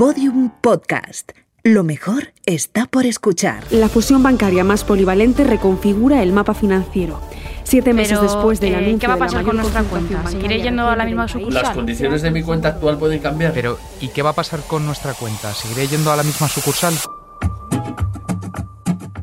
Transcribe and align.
Podium 0.00 0.48
Podcast. 0.62 1.32
Lo 1.62 1.84
mejor 1.84 2.32
está 2.46 2.86
por 2.86 3.04
escuchar. 3.04 3.64
La 3.70 3.86
fusión 3.86 4.22
bancaria 4.22 4.64
más 4.64 4.82
polivalente 4.82 5.44
reconfigura 5.44 6.22
el 6.22 6.32
mapa 6.32 6.54
financiero. 6.54 7.20
Siete 7.64 7.92
meses 7.92 8.18
Pero, 8.18 8.22
después 8.22 8.60
del 8.60 8.72
eh, 8.72 8.76
anuncio 8.76 8.98
¿qué 8.98 9.06
va 9.08 9.12
a 9.12 9.18
pasar 9.18 9.44
con 9.44 9.58
nuestra 9.58 9.82
cuenta? 9.82 10.26
¿Seguiré 10.26 10.62
yendo 10.62 10.88
a 10.88 10.96
la 10.96 11.04
misma 11.04 11.28
sucursal? 11.28 11.62
Las 11.62 11.74
condiciones 11.74 12.22
de 12.22 12.30
mi 12.30 12.42
cuenta 12.42 12.68
actual 12.68 12.96
pueden 12.96 13.18
cambiar. 13.18 13.52
Pero, 13.52 13.78
¿y 14.00 14.08
qué 14.08 14.22
va 14.22 14.30
a 14.30 14.32
pasar 14.32 14.60
con 14.60 14.86
nuestra 14.86 15.12
cuenta? 15.12 15.52
¿Seguiré 15.52 15.86
yendo 15.86 16.10
a 16.10 16.16
la 16.16 16.22
misma 16.22 16.48
sucursal? 16.48 16.94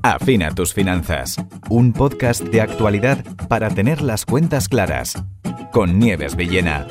Afina 0.04 0.54
tus 0.54 0.75
finanzas. 0.75 1.38
Un 1.70 1.91
podcast 1.91 2.44
de 2.44 2.62
actualidad 2.62 3.25
para 3.48 3.71
tener 3.71 4.04
las 4.04 4.28
cuentas 4.28 4.70
claras. 4.70 5.16
Con 5.71 5.98
Nieves 5.98 6.36
Villena. 6.36 6.86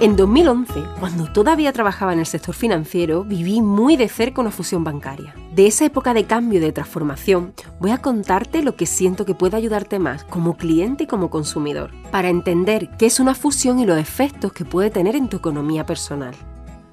En 0.00 0.16
2011, 0.16 0.82
cuando 0.98 1.30
todavía 1.30 1.74
trabajaba 1.74 2.14
en 2.14 2.20
el 2.20 2.26
sector 2.26 2.54
financiero, 2.54 3.22
viví 3.22 3.60
muy 3.60 3.98
de 3.98 4.08
cerca 4.08 4.40
una 4.40 4.50
fusión 4.50 4.82
bancaria. 4.82 5.34
De 5.54 5.66
esa 5.66 5.84
época 5.84 6.14
de 6.14 6.24
cambio 6.24 6.58
y 6.58 6.62
de 6.62 6.72
transformación, 6.72 7.52
voy 7.80 7.90
a 7.90 7.98
contarte 7.98 8.62
lo 8.62 8.76
que 8.76 8.86
siento 8.86 9.26
que 9.26 9.34
puede 9.34 9.58
ayudarte 9.58 9.98
más 9.98 10.24
como 10.24 10.56
cliente 10.56 11.04
y 11.04 11.06
como 11.06 11.28
consumidor, 11.28 11.90
para 12.10 12.30
entender 12.30 12.88
qué 12.96 13.04
es 13.04 13.20
una 13.20 13.34
fusión 13.34 13.78
y 13.78 13.84
los 13.84 13.98
efectos 13.98 14.54
que 14.54 14.64
puede 14.64 14.88
tener 14.88 15.16
en 15.16 15.28
tu 15.28 15.36
economía 15.36 15.84
personal. 15.84 16.34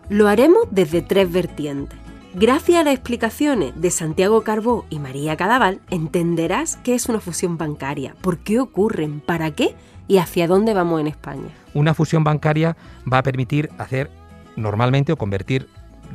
Lo 0.09 0.27
haremos 0.27 0.63
desde 0.71 1.01
tres 1.01 1.31
vertientes. 1.31 1.98
Gracias 2.35 2.81
a 2.81 2.84
las 2.84 2.93
explicaciones 2.93 3.71
de 3.79 3.89
Santiago 3.89 4.43
Carbó 4.43 4.85
y 4.89 4.99
María 4.99 5.37
Cadaval, 5.37 5.79
entenderás 5.89 6.76
qué 6.84 6.93
es 6.93 7.07
una 7.07 7.21
fusión 7.21 7.57
bancaria, 7.57 8.17
por 8.20 8.39
qué 8.39 8.59
ocurren, 8.59 9.21
para 9.21 9.51
qué 9.51 9.76
y 10.07 10.17
hacia 10.17 10.47
dónde 10.47 10.73
vamos 10.73 11.02
en 11.02 11.07
España. 11.07 11.49
Una 11.73 11.93
fusión 11.93 12.23
bancaria 12.23 12.75
va 13.11 13.20
a 13.20 13.23
permitir 13.23 13.70
hacer 13.77 14.09
normalmente 14.55 15.11
o 15.11 15.17
convertir 15.17 15.67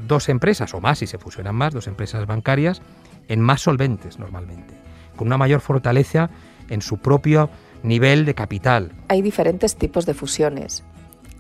dos 0.07 0.29
empresas 0.29 0.75
o 0.75 0.81
más, 0.81 0.99
si 0.99 1.07
se 1.07 1.19
fusionan 1.19 1.55
más, 1.55 1.75
dos 1.75 1.87
empresas 1.87 2.27
bancarias, 2.27 2.83
en 3.29 3.41
más 3.41 3.61
solventes 3.61 4.19
normalmente, 4.19 4.75
con 5.17 5.29
una 5.29 5.39
mayor 5.39 5.61
fortaleza 5.61 6.31
en 6.69 6.83
su 6.83 6.99
propio 6.99 7.51
nivel 7.83 8.25
de 8.25 8.35
capital. 8.35 8.93
Hay 9.09 9.23
diferentes 9.23 9.77
tipos 9.77 10.07
de 10.07 10.15
fusiones. 10.15 10.85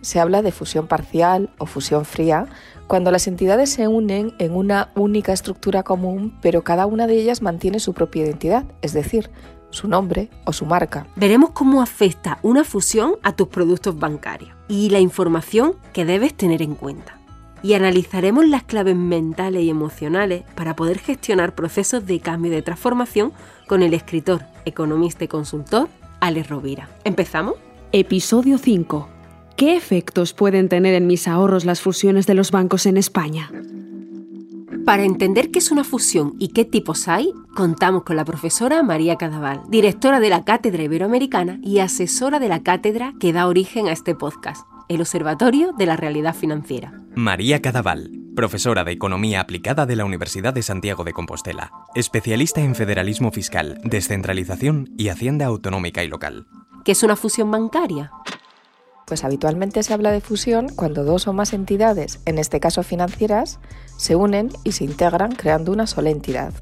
Se 0.00 0.18
habla 0.18 0.42
de 0.42 0.50
fusión 0.50 0.88
parcial 0.88 1.50
o 1.58 1.66
fusión 1.66 2.05
fría 2.05 2.46
cuando 2.88 3.10
las 3.12 3.28
entidades 3.28 3.70
se 3.70 3.86
unen 3.86 4.34
en 4.38 4.52
una 4.52 4.90
única 4.96 5.32
estructura 5.32 5.84
común, 5.84 6.36
pero 6.42 6.62
cada 6.64 6.86
una 6.86 7.06
de 7.06 7.14
ellas 7.14 7.40
mantiene 7.40 7.78
su 7.78 7.94
propia 7.94 8.24
identidad, 8.24 8.64
es 8.82 8.92
decir, 8.92 9.30
su 9.72 9.88
nombre 9.88 10.30
o 10.44 10.52
su 10.52 10.64
marca. 10.64 11.06
Veremos 11.16 11.50
cómo 11.50 11.82
afecta 11.82 12.38
una 12.42 12.62
fusión 12.62 13.14
a 13.22 13.32
tus 13.32 13.48
productos 13.48 13.98
bancarios 13.98 14.52
y 14.68 14.90
la 14.90 15.00
información 15.00 15.74
que 15.92 16.04
debes 16.04 16.34
tener 16.34 16.62
en 16.62 16.74
cuenta. 16.74 17.18
Y 17.62 17.74
analizaremos 17.74 18.48
las 18.48 18.64
claves 18.64 18.96
mentales 18.96 19.62
y 19.62 19.70
emocionales 19.70 20.44
para 20.54 20.74
poder 20.76 20.98
gestionar 20.98 21.54
procesos 21.54 22.06
de 22.06 22.20
cambio 22.20 22.52
y 22.52 22.54
de 22.54 22.62
transformación 22.62 23.32
con 23.66 23.82
el 23.82 23.94
escritor, 23.94 24.42
economista 24.64 25.24
y 25.24 25.28
consultor 25.28 25.88
Alex 26.20 26.48
Rovira. 26.48 26.88
¿Empezamos? 27.04 27.54
Episodio 27.92 28.58
5. 28.58 29.08
¿Qué 29.56 29.76
efectos 29.76 30.32
pueden 30.32 30.68
tener 30.68 30.94
en 30.94 31.06
mis 31.06 31.28
ahorros 31.28 31.64
las 31.64 31.80
fusiones 31.80 32.26
de 32.26 32.34
los 32.34 32.50
bancos 32.50 32.86
en 32.86 32.96
España? 32.96 33.50
Para 34.84 35.05
entender 35.05 35.52
qué 35.52 35.61
es 35.61 35.70
una 35.70 35.84
fusión 35.84 36.34
y 36.41 36.48
qué 36.48 36.64
tipos 36.64 37.06
hay, 37.06 37.33
contamos 37.55 38.02
con 38.02 38.16
la 38.16 38.25
profesora 38.25 38.83
María 38.83 39.16
Cadaval, 39.16 39.62
directora 39.69 40.19
de 40.19 40.28
la 40.28 40.44
Cátedra 40.44 40.83
Iberoamericana 40.83 41.61
y 41.62 41.78
asesora 41.78 42.41
de 42.41 42.48
la 42.48 42.64
cátedra 42.64 43.14
que 43.20 43.33
da 43.33 43.47
origen 43.47 43.86
a 43.86 43.92
este 43.92 44.16
podcast, 44.16 44.66
el 44.89 45.00
Observatorio 45.00 45.72
de 45.78 45.86
la 45.86 45.97
Realidad 45.97 46.34
Financiera. 46.34 47.00
María 47.14 47.62
Cadaval, 47.62 48.11
profesora 48.34 48.83
de 48.83 48.91
Economía 48.91 49.41
Aplicada 49.41 49.86
de 49.86 49.94
la 49.94 50.05
Universidad 50.05 50.52
de 50.52 50.62
Santiago 50.62 51.05
de 51.05 51.12
Compostela, 51.12 51.70
especialista 51.94 52.61
en 52.61 52.74
federalismo 52.74 53.30
fiscal, 53.30 53.80
descentralización 53.84 54.90
y 54.98 55.11
hacienda 55.11 55.46
autonómica 55.46 56.02
y 56.02 56.08
local. 56.08 56.48
¿Qué 56.85 56.92
es 56.92 57.05
una 57.05 57.14
fusión 57.14 57.52
bancaria? 57.52 58.11
Pues 59.06 59.24
habitualmente 59.24 59.83
se 59.83 59.92
habla 59.92 60.11
de 60.11 60.20
fusión 60.20 60.68
cuando 60.74 61.05
dos 61.05 61.29
o 61.29 61.33
más 61.33 61.52
entidades, 61.52 62.20
en 62.24 62.39
este 62.39 62.61
caso 62.61 62.83
financieras, 62.83 63.61
se 64.02 64.17
unen 64.17 64.51
y 64.64 64.73
se 64.73 64.83
integran 64.83 65.30
creando 65.30 65.70
una 65.70 65.86
sola 65.86 66.11
entidad. 66.11 66.52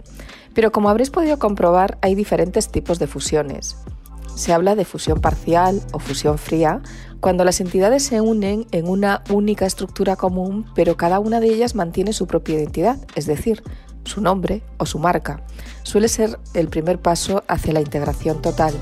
Pero 0.52 0.72
como 0.72 0.90
habréis 0.90 1.08
podido 1.08 1.38
comprobar, 1.38 1.96
hay 2.02 2.14
diferentes 2.14 2.68
tipos 2.68 2.98
de 2.98 3.06
fusiones. 3.06 3.78
Se 4.34 4.52
habla 4.52 4.74
de 4.74 4.84
fusión 4.84 5.22
parcial 5.22 5.80
o 5.92 6.00
fusión 6.00 6.36
fría 6.36 6.82
cuando 7.18 7.46
las 7.46 7.62
entidades 7.62 8.02
se 8.02 8.20
unen 8.20 8.66
en 8.72 8.86
una 8.86 9.22
única 9.30 9.64
estructura 9.64 10.16
común, 10.16 10.66
pero 10.74 10.98
cada 10.98 11.18
una 11.18 11.40
de 11.40 11.46
ellas 11.46 11.74
mantiene 11.74 12.12
su 12.12 12.26
propia 12.26 12.56
identidad, 12.56 12.98
es 13.14 13.24
decir, 13.24 13.62
su 14.04 14.20
nombre 14.20 14.62
o 14.76 14.84
su 14.84 14.98
marca. 14.98 15.42
Suele 15.82 16.08
ser 16.08 16.38
el 16.52 16.68
primer 16.68 16.98
paso 16.98 17.42
hacia 17.48 17.72
la 17.72 17.80
integración 17.80 18.42
total. 18.42 18.74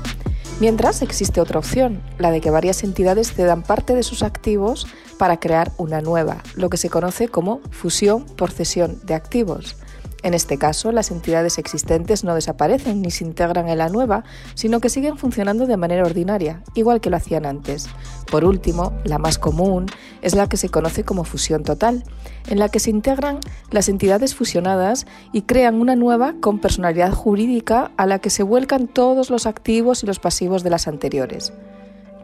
Mientras 0.59 1.01
existe 1.01 1.39
otra 1.39 1.59
opción, 1.59 2.01
la 2.17 2.31
de 2.31 2.41
que 2.41 2.49
varias 2.49 2.83
entidades 2.83 3.31
cedan 3.31 3.63
parte 3.63 3.95
de 3.95 4.03
sus 4.03 4.23
activos 4.23 4.87
para 5.17 5.39
crear 5.39 5.71
una 5.77 6.01
nueva, 6.01 6.43
lo 6.55 6.69
que 6.69 6.75
se 6.75 6.89
conoce 6.89 7.29
como 7.29 7.61
fusión 7.71 8.25
por 8.25 8.51
cesión 8.51 8.99
de 9.05 9.13
activos. 9.13 9.77
En 10.21 10.33
este 10.33 10.57
caso, 10.57 10.91
las 10.91 11.11
entidades 11.11 11.57
existentes 11.57 12.25
no 12.25 12.35
desaparecen 12.35 13.01
ni 13.01 13.09
se 13.09 13.23
integran 13.23 13.69
en 13.69 13.77
la 13.77 13.87
nueva, 13.87 14.25
sino 14.53 14.81
que 14.81 14.89
siguen 14.89 15.17
funcionando 15.17 15.65
de 15.65 15.77
manera 15.77 16.03
ordinaria, 16.03 16.61
igual 16.73 16.99
que 16.99 17.09
lo 17.09 17.15
hacían 17.15 17.45
antes. 17.45 17.87
Por 18.29 18.43
último, 18.43 18.91
la 19.05 19.17
más 19.17 19.37
común 19.37 19.85
es 20.21 20.35
la 20.35 20.49
que 20.49 20.57
se 20.57 20.67
conoce 20.67 21.05
como 21.05 21.23
fusión 21.23 21.63
total, 21.63 22.03
en 22.47 22.59
la 22.59 22.67
que 22.67 22.81
se 22.81 22.89
integran 22.89 23.39
las 23.71 23.87
entidades 23.87 24.35
fusionadas 24.35 25.07
y 25.31 25.43
crean 25.43 25.75
una 25.75 25.95
nueva 25.95 26.35
con 26.41 26.59
personalidad 26.59 27.13
jurídica 27.13 27.91
a 27.95 28.05
la 28.05 28.19
que 28.19 28.29
se 28.29 28.43
vuelcan 28.43 28.87
todos 28.87 29.29
los 29.29 29.45
activos 29.45 30.03
y 30.03 30.05
los 30.05 30.19
pasivos 30.19 30.63
de 30.63 30.69
las 30.69 30.87
anteriores. 30.89 31.53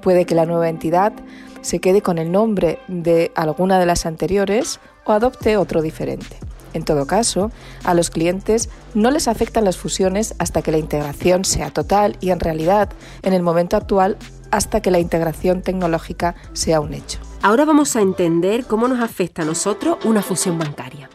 Puede 0.01 0.25
que 0.25 0.35
la 0.35 0.45
nueva 0.45 0.67
entidad 0.67 1.13
se 1.62 1.79
quede 1.79 2.01
con 2.01 2.17
el 2.17 2.31
nombre 2.31 2.77
de 2.89 3.31
alguna 3.35 3.79
de 3.79 3.85
las 3.85 4.06
anteriores 4.06 4.79
o 5.06 5.13
adopte 5.13 5.57
otro 5.57 5.81
diferente. 5.81 6.38
En 6.75 6.84
todo 6.84 7.08
caso, 7.08 7.52
a 7.86 7.94
los 7.94 8.09
clientes 8.09 8.69
no 8.94 9.09
les 9.09 9.30
afectan 9.30 9.63
las 9.63 9.78
fusiones 9.78 10.36
hasta 10.40 10.62
que 10.62 10.72
la 10.72 10.78
integración 10.78 11.46
sea 11.46 11.72
total 11.72 12.18
y 12.19 12.31
en 12.31 12.41
realidad, 12.41 12.91
en 13.24 13.31
el 13.31 13.41
momento 13.41 13.78
actual, 13.78 14.18
hasta 14.52 14.81
que 14.81 14.91
la 14.91 15.00
integración 15.00 15.62
tecnológica 15.62 16.36
sea 16.52 16.81
un 16.81 16.94
hecho. 16.94 17.19
Ahora 17.41 17.63
vamos 17.63 17.96
a 17.96 18.02
entender 18.02 18.68
cómo 18.68 18.90
nos 18.90 19.00
afecta 19.00 19.44
a 19.44 19.46
nosotros 19.46 20.03
una 20.03 20.22
fusión 20.22 20.59
bancaria. 20.59 21.08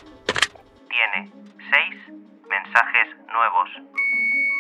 Tiene 0.88 1.31
seis 1.71 1.94
mensajes 2.48 3.09
nuevos. 3.28 3.69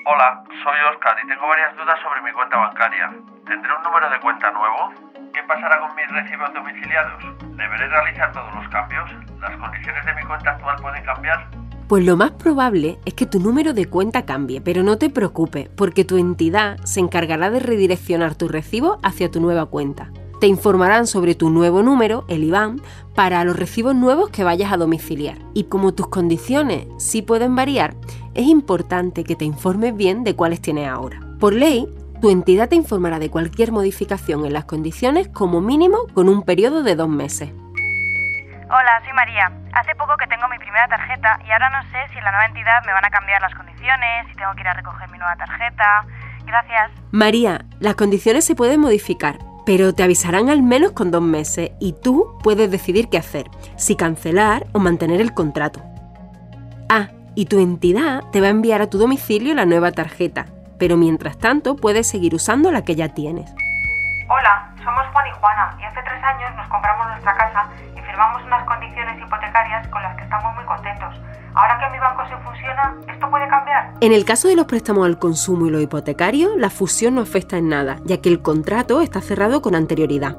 Hola, 0.04 0.44
soy 0.62 0.78
Oscar 0.92 1.16
y 1.24 1.28
tengo 1.28 1.48
varias 1.48 1.74
dudas 1.78 1.98
sobre 2.02 2.20
mi 2.20 2.32
cuenta 2.32 2.58
bancaria. 2.58 3.10
¿Tendré 3.46 3.72
un 3.74 3.82
número 3.82 4.10
de 4.10 4.20
cuenta 4.20 4.50
nuevo? 4.50 5.09
¿Qué 5.32 5.40
pasará 5.46 5.78
con 5.78 5.94
mis 5.94 6.08
recibos 6.08 6.52
domiciliados? 6.52 7.22
¿Deberé 7.56 7.88
realizar 7.88 8.32
todos 8.32 8.52
los 8.52 8.68
cambios? 8.68 9.10
¿Las 9.40 9.56
condiciones 9.58 10.04
de 10.04 10.14
mi 10.14 10.22
cuenta 10.24 10.50
actual 10.50 10.76
pueden 10.82 11.04
cambiar? 11.04 11.50
Pues 11.86 12.04
lo 12.04 12.16
más 12.16 12.32
probable 12.32 12.98
es 13.04 13.14
que 13.14 13.26
tu 13.26 13.38
número 13.38 13.72
de 13.72 13.86
cuenta 13.86 14.24
cambie, 14.24 14.60
pero 14.60 14.82
no 14.82 14.98
te 14.98 15.08
preocupes, 15.08 15.68
porque 15.68 16.04
tu 16.04 16.18
entidad 16.18 16.78
se 16.84 17.00
encargará 17.00 17.50
de 17.50 17.60
redireccionar 17.60 18.34
tu 18.34 18.48
recibo 18.48 18.98
hacia 19.04 19.30
tu 19.30 19.40
nueva 19.40 19.66
cuenta. 19.66 20.10
Te 20.40 20.48
informarán 20.48 21.06
sobre 21.06 21.34
tu 21.34 21.50
nuevo 21.50 21.82
número, 21.82 22.24
el 22.28 22.42
IBAN, 22.44 22.80
para 23.14 23.44
los 23.44 23.56
recibos 23.56 23.94
nuevos 23.94 24.30
que 24.30 24.42
vayas 24.42 24.72
a 24.72 24.78
domiciliar. 24.78 25.38
Y 25.54 25.64
como 25.64 25.94
tus 25.94 26.08
condiciones 26.08 26.88
sí 26.98 27.22
pueden 27.22 27.54
variar, 27.54 27.94
es 28.34 28.46
importante 28.46 29.22
que 29.22 29.36
te 29.36 29.44
informes 29.44 29.94
bien 29.94 30.24
de 30.24 30.34
cuáles 30.34 30.60
tienes 30.60 30.88
ahora. 30.88 31.20
Por 31.38 31.52
ley, 31.52 31.86
tu 32.20 32.30
entidad 32.30 32.68
te 32.68 32.76
informará 32.76 33.18
de 33.18 33.30
cualquier 33.30 33.72
modificación 33.72 34.44
en 34.44 34.52
las 34.52 34.66
condiciones 34.66 35.28
como 35.28 35.60
mínimo 35.60 35.98
con 36.14 36.28
un 36.28 36.42
periodo 36.42 36.82
de 36.82 36.94
dos 36.94 37.08
meses. 37.08 37.50
Hola, 38.68 39.00
soy 39.02 39.12
María. 39.14 39.50
Hace 39.72 39.94
poco 39.96 40.16
que 40.16 40.26
tengo 40.26 40.46
mi 40.48 40.58
primera 40.58 40.86
tarjeta 40.86 41.40
y 41.46 41.50
ahora 41.50 41.70
no 41.70 41.82
sé 41.90 41.98
si 42.12 42.18
en 42.18 42.24
la 42.24 42.30
nueva 42.30 42.46
entidad 42.46 42.84
me 42.86 42.92
van 42.92 43.04
a 43.04 43.10
cambiar 43.10 43.40
las 43.40 43.54
condiciones, 43.54 44.26
si 44.28 44.36
tengo 44.36 44.54
que 44.54 44.60
ir 44.60 44.68
a 44.68 44.74
recoger 44.74 45.10
mi 45.10 45.18
nueva 45.18 45.34
tarjeta. 45.36 46.04
Gracias. 46.44 46.90
María, 47.10 47.64
las 47.80 47.94
condiciones 47.94 48.44
se 48.44 48.54
pueden 48.54 48.80
modificar, 48.80 49.38
pero 49.64 49.94
te 49.94 50.02
avisarán 50.02 50.50
al 50.50 50.62
menos 50.62 50.92
con 50.92 51.10
dos 51.10 51.22
meses 51.22 51.72
y 51.80 51.94
tú 51.94 52.38
puedes 52.42 52.70
decidir 52.70 53.08
qué 53.08 53.18
hacer, 53.18 53.46
si 53.76 53.96
cancelar 53.96 54.66
o 54.72 54.78
mantener 54.78 55.20
el 55.20 55.32
contrato. 55.32 55.82
Ah, 56.88 57.08
y 57.34 57.46
tu 57.46 57.60
entidad 57.60 58.24
te 58.30 58.40
va 58.40 58.48
a 58.48 58.50
enviar 58.50 58.82
a 58.82 58.90
tu 58.90 58.98
domicilio 58.98 59.54
la 59.54 59.64
nueva 59.64 59.92
tarjeta, 59.92 60.46
pero 60.80 60.96
mientras 60.96 61.38
tanto 61.38 61.76
puedes 61.76 62.08
seguir 62.08 62.34
usando 62.34 62.72
la 62.72 62.82
que 62.82 62.96
ya 62.96 63.10
tienes. 63.10 63.54
Hola, 64.28 64.72
somos 64.82 65.06
Juan 65.12 65.26
y 65.26 65.30
Juana 65.38 65.76
y 65.78 65.84
hace 65.84 66.00
tres 66.02 66.24
años 66.24 66.56
nos 66.56 66.66
compramos 66.68 67.06
nuestra 67.08 67.36
casa 67.36 67.68
y 67.94 68.00
firmamos 68.00 68.42
unas 68.44 68.64
condiciones 68.64 69.22
hipotecarias 69.22 69.86
con 69.88 70.02
las 70.02 70.16
que 70.16 70.22
estamos 70.22 70.54
muy 70.56 70.64
contentos. 70.64 71.14
Ahora 71.52 71.78
que 71.78 71.90
mi 71.90 71.98
banco 71.98 72.22
se 72.28 72.36
fusiona, 72.38 72.94
¿esto 73.12 73.28
puede 73.28 73.46
cambiar? 73.48 73.90
En 74.00 74.12
el 74.12 74.24
caso 74.24 74.48
de 74.48 74.56
los 74.56 74.64
préstamos 74.64 75.04
al 75.04 75.18
consumo 75.18 75.66
y 75.66 75.70
los 75.70 75.82
hipotecarios, 75.82 76.56
la 76.56 76.70
fusión 76.70 77.16
no 77.16 77.20
afecta 77.20 77.58
en 77.58 77.68
nada, 77.68 77.98
ya 78.04 78.22
que 78.22 78.30
el 78.30 78.40
contrato 78.40 79.02
está 79.02 79.20
cerrado 79.20 79.60
con 79.60 79.74
anterioridad. 79.74 80.38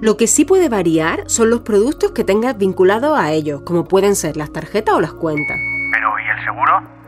Lo 0.00 0.16
que 0.16 0.28
sí 0.28 0.44
puede 0.44 0.68
variar 0.68 1.24
son 1.26 1.50
los 1.50 1.62
productos 1.62 2.12
que 2.12 2.22
tengas 2.22 2.56
vinculados 2.56 3.18
a 3.18 3.32
ellos, 3.32 3.62
como 3.62 3.84
pueden 3.88 4.14
ser 4.14 4.36
las 4.36 4.52
tarjetas 4.52 4.94
o 4.94 5.00
las 5.00 5.12
cuentas. 5.12 5.56
Pero 5.92 6.18
¿y 6.20 6.38
el 6.38 6.44
seguro? 6.44 7.01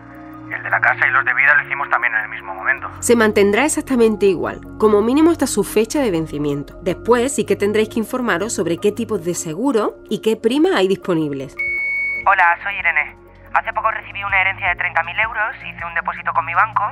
La 0.74 0.80
casa 0.80 1.06
y 1.06 1.10
los 1.12 1.24
de 1.24 1.32
vida 1.34 1.54
lo 1.54 1.62
hicimos 1.62 1.88
también 1.88 2.12
en 2.16 2.22
el 2.22 2.28
mismo 2.30 2.52
momento. 2.52 2.90
Se 2.98 3.14
mantendrá 3.14 3.64
exactamente 3.64 4.26
igual, 4.26 4.60
como 4.76 5.02
mínimo 5.02 5.30
hasta 5.30 5.46
su 5.46 5.62
fecha 5.62 6.00
de 6.00 6.10
vencimiento. 6.10 6.76
Después 6.82 7.32
sí 7.32 7.46
que 7.46 7.54
tendréis 7.54 7.90
que 7.90 8.00
informaros 8.00 8.52
sobre 8.52 8.78
qué 8.78 8.90
tipos 8.90 9.24
de 9.24 9.34
seguro 9.34 9.94
y 10.10 10.20
qué 10.20 10.34
primas 10.34 10.72
hay 10.74 10.88
disponibles. 10.88 11.54
Hola, 12.26 12.58
soy 12.64 12.74
Irene. 12.74 13.14
Hace 13.52 13.72
poco 13.72 13.92
recibí 13.92 14.24
una 14.24 14.40
herencia 14.40 14.66
de 14.70 14.74
30.000 14.74 15.22
euros, 15.22 15.54
hice 15.58 15.84
un 15.84 15.94
depósito 15.94 16.32
con 16.32 16.44
mi 16.44 16.54
banco 16.54 16.82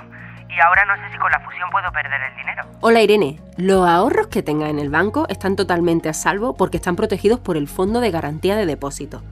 y 0.48 0.60
ahora 0.60 0.84
no 0.84 0.94
sé 1.02 1.10
si 1.10 1.18
con 1.18 1.32
la 1.32 1.40
fusión 1.40 1.68
puedo 1.70 1.90
perder 1.90 2.22
el 2.22 2.36
dinero. 2.36 2.62
Hola 2.82 3.00
Irene, 3.00 3.40
los 3.56 3.88
ahorros 3.88 4.28
que 4.28 4.44
tengas 4.44 4.70
en 4.70 4.78
el 4.78 4.90
banco 4.90 5.26
están 5.28 5.56
totalmente 5.56 6.08
a 6.08 6.12
salvo 6.12 6.56
porque 6.56 6.76
están 6.76 6.94
protegidos 6.94 7.40
por 7.40 7.56
el 7.56 7.66
Fondo 7.66 7.98
de 7.98 8.12
Garantía 8.12 8.54
de 8.54 8.64
Depósito. 8.64 9.24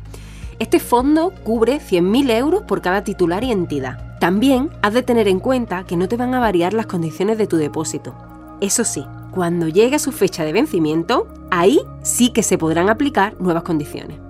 Este 0.60 0.78
fondo 0.78 1.32
cubre 1.42 1.76
100.000 1.78 2.30
euros 2.32 2.62
por 2.64 2.82
cada 2.82 3.02
titular 3.02 3.42
y 3.44 3.50
entidad. 3.50 4.18
También 4.20 4.68
has 4.82 4.92
de 4.92 5.02
tener 5.02 5.26
en 5.26 5.40
cuenta 5.40 5.84
que 5.84 5.96
no 5.96 6.06
te 6.06 6.18
van 6.18 6.34
a 6.34 6.38
variar 6.38 6.74
las 6.74 6.84
condiciones 6.84 7.38
de 7.38 7.46
tu 7.46 7.56
depósito. 7.56 8.14
Eso 8.60 8.84
sí, 8.84 9.06
cuando 9.30 9.68
llegue 9.68 9.96
a 9.96 9.98
su 9.98 10.12
fecha 10.12 10.44
de 10.44 10.52
vencimiento, 10.52 11.28
ahí 11.50 11.80
sí 12.02 12.30
que 12.34 12.42
se 12.42 12.58
podrán 12.58 12.90
aplicar 12.90 13.40
nuevas 13.40 13.62
condiciones. 13.62 14.20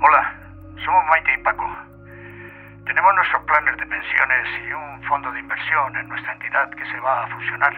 Hola, 0.00 0.32
somos 0.84 1.02
Maite 1.10 1.34
y 1.34 1.42
Paco. 1.42 1.66
Tenemos 2.86 3.12
nuestros 3.16 3.42
planes 3.42 3.76
de 3.78 3.86
pensiones 3.86 4.46
y 4.62 4.72
un 4.72 5.02
fondo 5.08 5.32
de 5.32 5.40
inversión 5.40 5.96
en 5.96 6.08
nuestra 6.08 6.34
entidad 6.34 6.70
que 6.70 6.86
se 6.86 7.00
va 7.00 7.24
a 7.24 7.26
fusionar. 7.34 7.74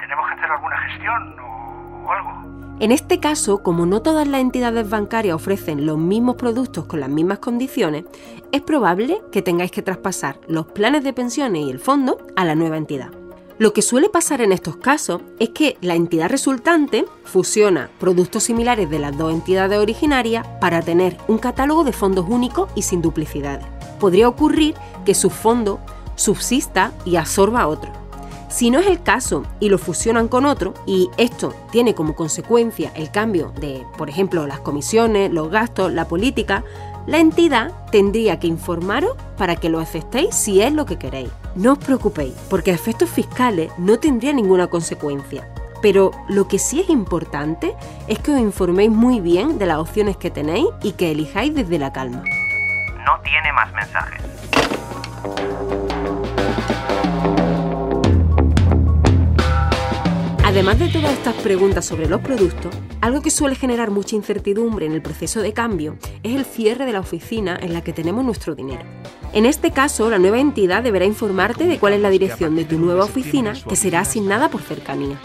¿Tenemos 0.00 0.26
que 0.26 0.34
hacer 0.34 0.50
alguna 0.50 0.76
gestión 0.88 1.38
o, 1.38 2.02
o 2.04 2.12
algo? 2.12 2.53
En 2.80 2.90
este 2.90 3.20
caso, 3.20 3.62
como 3.62 3.86
no 3.86 4.02
todas 4.02 4.26
las 4.26 4.40
entidades 4.40 4.90
bancarias 4.90 5.36
ofrecen 5.36 5.86
los 5.86 5.96
mismos 5.96 6.34
productos 6.34 6.86
con 6.86 6.98
las 6.98 7.08
mismas 7.08 7.38
condiciones, 7.38 8.04
es 8.50 8.62
probable 8.62 9.22
que 9.30 9.42
tengáis 9.42 9.70
que 9.70 9.82
traspasar 9.82 10.40
los 10.48 10.66
planes 10.66 11.04
de 11.04 11.12
pensiones 11.12 11.66
y 11.66 11.70
el 11.70 11.78
fondo 11.78 12.18
a 12.34 12.44
la 12.44 12.56
nueva 12.56 12.76
entidad. 12.76 13.12
Lo 13.58 13.72
que 13.72 13.82
suele 13.82 14.08
pasar 14.08 14.40
en 14.40 14.50
estos 14.50 14.76
casos 14.76 15.22
es 15.38 15.50
que 15.50 15.78
la 15.80 15.94
entidad 15.94 16.28
resultante 16.28 17.04
fusiona 17.22 17.90
productos 18.00 18.42
similares 18.42 18.90
de 18.90 18.98
las 18.98 19.16
dos 19.16 19.32
entidades 19.32 19.78
originarias 19.78 20.44
para 20.60 20.82
tener 20.82 21.16
un 21.28 21.38
catálogo 21.38 21.84
de 21.84 21.92
fondos 21.92 22.26
únicos 22.28 22.68
y 22.74 22.82
sin 22.82 23.00
duplicidades. 23.00 23.64
Podría 24.00 24.28
ocurrir 24.28 24.74
que 25.04 25.14
su 25.14 25.30
fondo 25.30 25.78
subsista 26.16 26.92
y 27.04 27.14
absorba 27.14 27.68
otro. 27.68 28.03
Si 28.54 28.70
no 28.70 28.78
es 28.78 28.86
el 28.86 29.02
caso 29.02 29.42
y 29.58 29.68
lo 29.68 29.78
fusionan 29.78 30.28
con 30.28 30.46
otro, 30.46 30.74
y 30.86 31.10
esto 31.16 31.52
tiene 31.72 31.96
como 31.96 32.14
consecuencia 32.14 32.92
el 32.94 33.10
cambio 33.10 33.52
de, 33.60 33.84
por 33.98 34.08
ejemplo, 34.08 34.46
las 34.46 34.60
comisiones, 34.60 35.32
los 35.32 35.50
gastos, 35.50 35.92
la 35.92 36.06
política, 36.06 36.62
la 37.08 37.18
entidad 37.18 37.72
tendría 37.90 38.38
que 38.38 38.46
informaros 38.46 39.16
para 39.36 39.56
que 39.56 39.68
lo 39.68 39.80
aceptéis 39.80 40.36
si 40.36 40.62
es 40.62 40.72
lo 40.72 40.86
que 40.86 41.00
queréis. 41.00 41.30
No 41.56 41.72
os 41.72 41.78
preocupéis, 41.78 42.32
porque 42.48 42.70
efectos 42.70 43.10
fiscales 43.10 43.72
no 43.76 43.98
tendría 43.98 44.32
ninguna 44.32 44.68
consecuencia. 44.68 45.52
Pero 45.82 46.12
lo 46.28 46.46
que 46.46 46.60
sí 46.60 46.78
es 46.78 46.90
importante 46.90 47.74
es 48.06 48.20
que 48.20 48.34
os 48.34 48.38
informéis 48.38 48.92
muy 48.92 49.18
bien 49.18 49.58
de 49.58 49.66
las 49.66 49.78
opciones 49.78 50.16
que 50.16 50.30
tenéis 50.30 50.68
y 50.80 50.92
que 50.92 51.10
elijáis 51.10 51.52
desde 51.56 51.80
la 51.80 51.92
calma. 51.92 52.22
No 53.04 53.20
tiene 53.24 53.52
más 53.52 53.72
mensajes. 53.72 54.22
Además 60.54 60.78
de 60.78 60.86
todas 60.86 61.12
estas 61.12 61.34
preguntas 61.42 61.84
sobre 61.84 62.08
los 62.08 62.20
productos, 62.20 62.72
algo 63.00 63.20
que 63.22 63.32
suele 63.32 63.56
generar 63.56 63.90
mucha 63.90 64.14
incertidumbre 64.14 64.86
en 64.86 64.92
el 64.92 65.02
proceso 65.02 65.42
de 65.42 65.52
cambio 65.52 65.96
es 66.22 66.36
el 66.36 66.44
cierre 66.44 66.86
de 66.86 66.92
la 66.92 67.00
oficina 67.00 67.58
en 67.60 67.72
la 67.72 67.82
que 67.82 67.92
tenemos 67.92 68.24
nuestro 68.24 68.54
dinero. 68.54 68.84
En 69.32 69.46
este 69.46 69.72
caso, 69.72 70.08
la 70.10 70.20
nueva 70.20 70.38
entidad 70.38 70.84
deberá 70.84 71.06
informarte 71.06 71.64
de 71.64 71.80
cuál 71.80 71.94
es 71.94 72.00
la 72.00 72.08
dirección 72.08 72.54
de 72.54 72.64
tu 72.64 72.78
nueva 72.78 73.02
oficina 73.02 73.54
que 73.68 73.74
será 73.74 74.02
asignada 74.02 74.48
por 74.48 74.62
cercanía. 74.62 75.18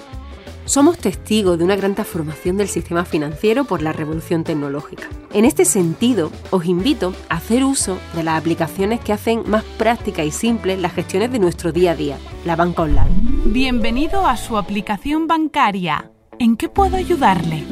Somos 0.66 0.98
testigos 0.98 1.60
de 1.60 1.64
una 1.64 1.76
gran 1.76 1.94
transformación 1.94 2.58
del 2.58 2.68
sistema 2.68 3.06
financiero 3.06 3.66
por 3.66 3.84
la 3.84 3.94
revolución 3.94 4.44
tecnológica. 4.44 5.10
En 5.32 5.46
este 5.46 5.64
sentido, 5.64 6.32
os 6.50 6.66
invito 6.66 7.14
a 7.30 7.36
hacer 7.36 7.64
uso 7.64 8.00
de 8.16 8.24
las 8.24 8.40
aplicaciones 8.40 9.00
que 9.00 9.14
hacen 9.14 9.44
más 9.46 9.64
práctica 9.78 10.24
y 10.24 10.32
simple 10.32 10.76
las 10.76 10.96
gestiones 10.96 11.32
de 11.32 11.38
nuestro 11.38 11.72
día 11.72 11.92
a 11.92 11.96
día, 11.96 12.18
la 12.46 12.56
banca 12.56 12.82
online. 12.82 13.29
Bienvenido 13.52 14.28
a 14.28 14.38
su 14.38 14.60
aplicación 14.60 15.26
bancaria. 15.26 16.12
¿En 16.38 16.56
qué 16.56 16.70
puedo 16.70 16.98
ayudarle? 16.98 17.64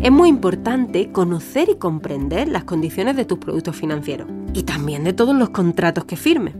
Es 0.00 0.10
muy 0.10 0.30
importante 0.30 1.12
conocer 1.12 1.68
y 1.68 1.76
comprender 1.76 2.48
las 2.48 2.64
condiciones 2.64 3.16
de 3.16 3.26
tus 3.26 3.36
productos 3.36 3.76
financieros 3.76 4.28
y 4.54 4.62
también 4.62 5.04
de 5.04 5.12
todos 5.12 5.36
los 5.36 5.50
contratos 5.50 6.06
que 6.06 6.16
firmes. 6.16 6.54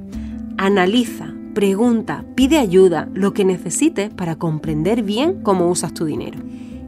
Analiza, 0.58 1.32
pregunta, 1.54 2.26
pide 2.34 2.58
ayuda, 2.58 3.08
lo 3.14 3.32
que 3.32 3.46
necesites 3.46 4.10
para 4.10 4.36
comprender 4.36 5.02
bien 5.02 5.42
cómo 5.42 5.70
usas 5.70 5.94
tu 5.94 6.04
dinero. 6.04 6.38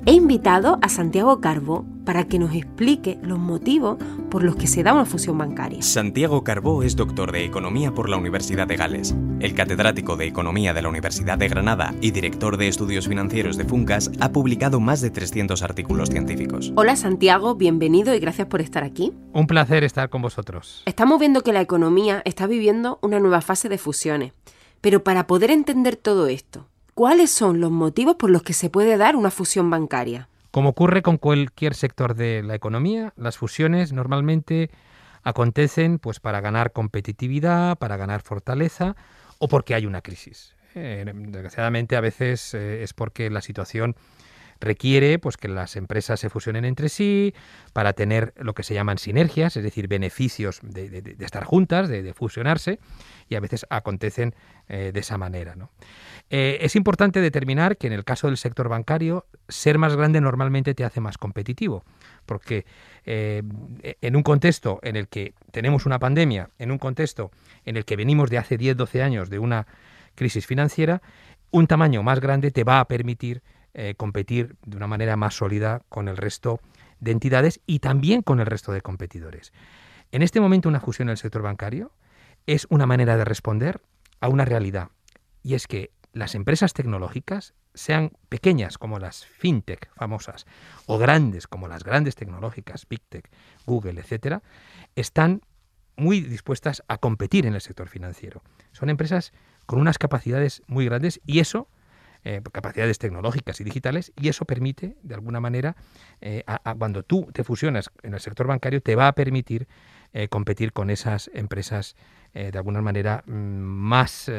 He 0.05 0.13
invitado 0.13 0.79
a 0.83 0.91
Santiago 0.91 1.41
Carbó 1.41 1.87
para 2.05 2.25
que 2.25 2.39
nos 2.39 2.55
explique 2.55 3.19
los 3.23 3.39
motivos 3.39 3.99
por 4.31 4.43
los 4.43 4.57
que 4.57 4.67
se 4.67 4.83
da 4.83 4.93
una 4.93 5.05
fusión 5.05 5.39
bancaria. 5.39 5.83
Santiago 5.83 6.45
Carbó 6.45 6.83
es 6.83 6.97
doctor 6.97 7.33
de 7.33 7.45
Economía 7.45 7.93
por 7.93 8.09
la 8.09 8.17
Universidad 8.17 8.67
de 8.67 8.77
Gales. 8.77 9.15
El 9.41 9.55
catedrático 9.55 10.17
de 10.17 10.27
Economía 10.27 10.75
de 10.75 10.83
la 10.83 10.89
Universidad 10.89 11.39
de 11.39 11.49
Granada 11.49 11.95
y 12.01 12.11
director 12.11 12.57
de 12.57 12.69
Estudios 12.69 13.09
Financieros 13.09 13.57
de 13.57 13.65
Funcas 13.65 14.11
ha 14.21 14.33
publicado 14.33 14.81
más 14.81 15.01
de 15.01 15.11
300 15.11 15.63
artículos 15.63 16.09
científicos. 16.09 16.73
Hola 16.77 16.97
Santiago, 16.97 17.55
bienvenido 17.55 18.15
y 18.15 18.21
gracias 18.21 18.49
por 18.49 18.61
estar 18.61 18.85
aquí. 18.85 19.13
Un 19.33 19.47
placer 19.47 19.85
estar 19.85 20.09
con 20.11 20.23
vosotros. 20.23 20.83
Estamos 20.87 21.19
viendo 21.19 21.43
que 21.43 21.53
la 21.53 21.61
economía 21.61 22.23
está 22.25 22.47
viviendo 22.47 22.99
una 23.03 23.21
nueva 23.21 23.41
fase 23.41 23.69
de 23.69 23.79
fusiones. 23.79 24.33
Pero 24.81 25.05
para 25.05 25.29
poder 25.29 25.53
entender 25.53 25.97
todo 25.97 26.27
esto, 26.27 26.67
¿cuáles 26.95 27.31
son 27.31 27.61
los 27.61 27.71
motivos 27.71 28.17
por 28.17 28.31
los 28.31 28.43
que 28.43 28.53
se 28.53 28.69
puede 28.69 28.97
dar 28.97 29.15
una 29.15 29.31
fusión 29.31 29.71
bancaria? 29.71 30.29
Como 30.53 30.69
ocurre 30.69 31.01
con 31.01 31.17
cualquier 31.17 31.75
sector 31.75 32.15
de 32.15 32.43
la 32.43 32.55
economía, 32.55 33.15
las 33.17 33.39
fusiones 33.39 33.95
normalmente 33.95 34.71
acontecen 35.23 35.99
pues 35.99 36.21
para 36.21 36.43
ganar 36.43 36.73
competitividad, 36.73 37.79
para 37.79 37.97
ganar 37.97 38.21
fortaleza 38.21 38.95
o 39.39 39.49
porque 39.49 39.75
hay 39.75 39.87
una 39.87 40.03
crisis. 40.03 40.55
Eh, 40.75 41.11
desgraciadamente 41.11 41.97
a 41.97 42.03
veces 42.03 42.53
eh, 42.53 42.83
es 42.83 42.93
porque 42.93 43.31
la 43.31 43.41
situación 43.41 43.97
requiere 44.63 45.19
pues 45.19 45.37
que 45.37 45.49
las 45.49 45.77
empresas 45.77 46.19
se 46.21 46.31
fusionen 46.31 46.65
entre 46.65 46.89
sí 46.89 47.35
para 47.73 47.93
tener 47.93 48.33
lo 48.37 48.55
que 48.55 48.63
se 48.63 48.75
llaman 48.75 48.99
sinergias, 48.99 49.57
es 49.57 49.63
decir, 49.63 49.89
beneficios 49.89 50.61
de, 50.63 51.17
estar 51.21 51.45
juntas, 51.45 51.89
de, 51.89 52.03
de 52.03 52.15
fusionarse, 52.15 52.79
y 53.29 53.35
a 53.35 53.41
veces 53.41 53.67
acontecen 53.71 54.35
eh, 54.69 54.91
de 54.93 55.01
esa 55.01 55.19
manera. 55.19 55.55
¿no? 55.55 55.71
Eh, 56.31 56.59
es 56.63 56.77
importante 56.77 57.21
determinar 57.21 57.77
que 57.77 57.89
en 57.89 57.93
el 57.93 58.05
caso 58.05 58.29
del 58.29 58.37
sector 58.37 58.69
bancario, 58.69 59.27
ser 59.49 59.77
más 59.77 59.97
grande 59.97 60.21
normalmente 60.21 60.75
te 60.75 60.85
hace 60.85 61.01
más 61.01 61.19
competitivo, 61.19 61.85
porque 62.25 62.65
eh, 63.05 63.43
en 64.01 64.17
un 64.17 64.23
contexto 64.23 64.79
en 64.83 64.97
el 64.97 65.09
que 65.09 65.35
tenemos 65.51 65.85
una 65.85 65.99
pandemia, 65.99 66.51
en 66.59 66.71
un 66.71 66.79
contexto 66.79 67.33
en 67.65 67.77
el 67.77 67.85
que 67.85 67.97
venimos 67.97 68.31
de 68.31 68.39
hace 68.39 68.59
10-12 68.59 69.03
años 69.03 69.31
de 69.31 69.41
una 69.41 69.67
crisis 70.15 70.47
financiera, 70.47 71.03
un 71.51 71.67
tamaño 71.67 72.03
más 72.03 72.21
grande 72.21 72.51
te 72.51 72.65
va 72.65 72.81
a 72.81 72.87
permitir 72.87 73.43
eh, 73.75 73.95
competir 73.97 74.57
de 74.65 74.77
una 74.77 74.87
manera 74.87 75.17
más 75.17 75.35
sólida 75.35 75.83
con 75.89 76.09
el 76.09 76.17
resto 76.17 76.61
de 77.01 77.11
entidades 77.11 77.61
y 77.67 77.79
también 77.79 78.23
con 78.23 78.41
el 78.41 78.47
resto 78.47 78.73
de 78.73 78.83
competidores. 78.83 79.53
En 80.11 80.23
este 80.23 80.41
momento 80.41 80.69
una 80.69 80.81
fusión 80.81 81.09
en 81.09 81.13
el 81.13 81.19
sector 81.19 81.43
bancario 81.43 81.93
es 82.47 82.67
una 82.71 82.87
manera 82.87 83.17
de 83.17 83.25
responder 83.25 83.81
a 84.21 84.29
una 84.29 84.45
realidad 84.45 84.91
y 85.43 85.55
es 85.55 85.67
que 85.67 85.91
las 86.13 86.35
empresas 86.35 86.75
tecnológicas, 86.75 87.55
sean 87.75 88.13
pequeñas 88.29 88.77
como 88.77 88.99
las 88.99 89.25
fintech 89.25 89.91
famosas 89.95 90.47
o 90.87 90.99
grandes 90.99 91.47
como 91.47 91.69
las 91.69 91.85
grandes 91.85 92.15
tecnológicas, 92.15 92.87
Big 92.89 93.01
Tech, 93.09 93.31
Google, 93.67 94.01
etcétera, 94.01 94.43
están 94.95 95.43
muy 95.97 96.21
dispuestas 96.21 96.83
a 96.89 96.99
competir 96.99 97.47
en 97.47 97.55
el 97.55 97.61
sector 97.61 97.89
financiero. 97.89 98.43
Son 98.73 98.91
empresas 98.91 99.33
con 99.67 99.81
unas 99.81 99.99
capacidades 99.99 100.63
muy 100.67 100.85
grandes 100.85 101.21
y 101.25 101.41
eso 101.41 101.69
eh, 102.25 102.41
capacidades 102.53 102.99
tecnológicas 102.99 103.61
y 103.61 103.65
digitales 103.65 104.13
y 104.21 104.29
eso 104.29 104.45
permite, 104.45 104.97
de 105.03 105.15
alguna 105.15 105.41
manera, 105.41 105.77
eh, 106.21 106.45
a- 106.47 106.75
cuando 106.75 107.03
tú 107.03 107.29
te 107.33 107.45
fusionas 107.45 107.91
en 108.03 108.15
el 108.15 108.21
sector 108.21 108.47
bancario, 108.47 108.81
te 108.81 108.95
va 108.97 109.09
a 109.09 109.13
permitir 109.13 109.67
eh, 110.13 110.29
competir 110.29 110.73
con 110.73 110.91
esas 110.91 111.31
empresas 111.35 111.97
de 112.35 112.57
alguna 112.57 112.81
manera 112.81 113.25
mm, 113.27 113.33
más, 113.33 114.31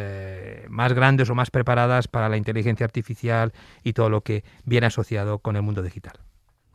más 0.67 0.93
grandes 0.93 1.29
o 1.29 1.35
más 1.35 1.51
preparadas 1.51 2.07
para 2.07 2.27
la 2.27 2.37
inteligencia 2.37 2.85
artificial 2.85 3.53
y 3.83 3.93
todo 3.93 4.09
lo 4.09 4.21
que 4.21 4.43
viene 4.65 4.87
asociado 4.87 5.37
con 5.39 5.55
el 5.55 5.61
mundo 5.61 5.83
digital. 5.83 6.13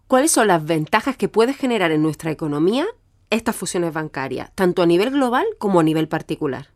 ¿Cuáles 0.06 0.30
son 0.30 0.46
las 0.46 0.64
ventajas 0.64 1.16
que 1.16 1.28
puede 1.28 1.54
generar 1.54 1.90
en 1.90 2.02
nuestra 2.02 2.30
economía 2.30 2.86
estas 3.30 3.56
fusiones 3.56 3.92
bancarias, 3.92 4.52
tanto 4.54 4.80
a 4.82 4.86
nivel 4.86 5.10
global 5.10 5.44
como 5.58 5.80
a 5.80 5.82
nivel 5.82 6.06
particular? 6.08 6.68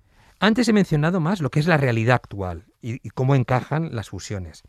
Antes 0.43 0.67
he 0.67 0.73
mencionado 0.73 1.21
más 1.21 1.41
lo 1.41 1.53
que 1.53 1.61
es 1.61 1.69
la 1.69 1.77
realidad 1.77 2.17
actual 2.17 2.65
y, 2.81 2.99
cómo 3.11 3.37
encajan 3.37 3.95
las 3.95 4.09
fusiones. 4.09 4.65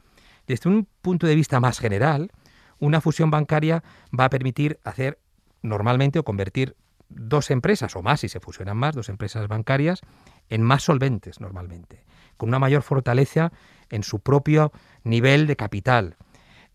Desde 0.46 0.70
un 0.70 0.88
punto 1.02 1.26
de 1.26 1.34
vista 1.34 1.60
más 1.60 1.80
general, 1.80 2.30
una 2.78 3.02
fusión 3.02 3.32
bancaria 3.32 3.84
va 4.18 4.26
a 4.26 4.30
permitir 4.30 4.80
hacer 4.84 5.18
normalmente 5.64 6.20
o 6.20 6.24
convertir 6.24 6.76
dos 7.10 7.50
empresas 7.50 7.96
o 7.96 8.04
más, 8.04 8.20
si 8.20 8.30
se 8.30 8.40
fusionan 8.40 8.78
más, 8.78 8.94
dos 8.94 9.10
empresas 9.10 9.48
bancarias, 9.48 10.02
en 10.48 10.62
más 10.62 10.84
solventes 10.84 11.42
normalmente, 11.42 12.06
con 12.38 12.50
una 12.50 12.60
mayor 12.60 12.84
fortaleza 12.84 13.52
en 13.90 14.04
su 14.04 14.20
propio 14.20 14.72
nivel 15.04 15.48
de 15.48 15.56
capital, 15.56 16.18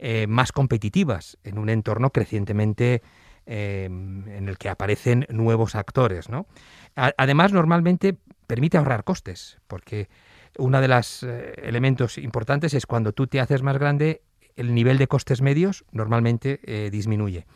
eh, 0.00 0.26
más 0.26 0.50
competitivas 0.50 1.38
en 1.44 1.58
un 1.58 1.68
entorno 1.68 2.10
crecientemente 2.10 3.02
eh, 3.46 3.84
en 3.84 4.48
el 4.48 4.58
que 4.58 4.68
aparecen 4.68 5.24
nuevos 5.28 5.76
actores. 5.76 6.28
¿no? 6.28 6.46
además, 6.96 7.52
normalmente 7.52 8.18
permite 8.48 8.76
ahorrar 8.78 9.04
costes, 9.04 9.58
porque 9.68 10.08
uno 10.58 10.80
de 10.80 10.88
los 10.88 11.22
eh, 11.22 11.52
elementos 11.62 12.18
importantes 12.18 12.74
es 12.74 12.86
cuando 12.86 13.12
tú 13.12 13.28
te 13.28 13.38
haces 13.38 13.62
más 13.62 13.78
grande, 13.78 14.22
el 14.56 14.74
nivel 14.74 14.98
de 14.98 15.06
costes 15.06 15.40
medios 15.40 15.84
normalmente 15.92 16.58
disminuye. 16.90 17.46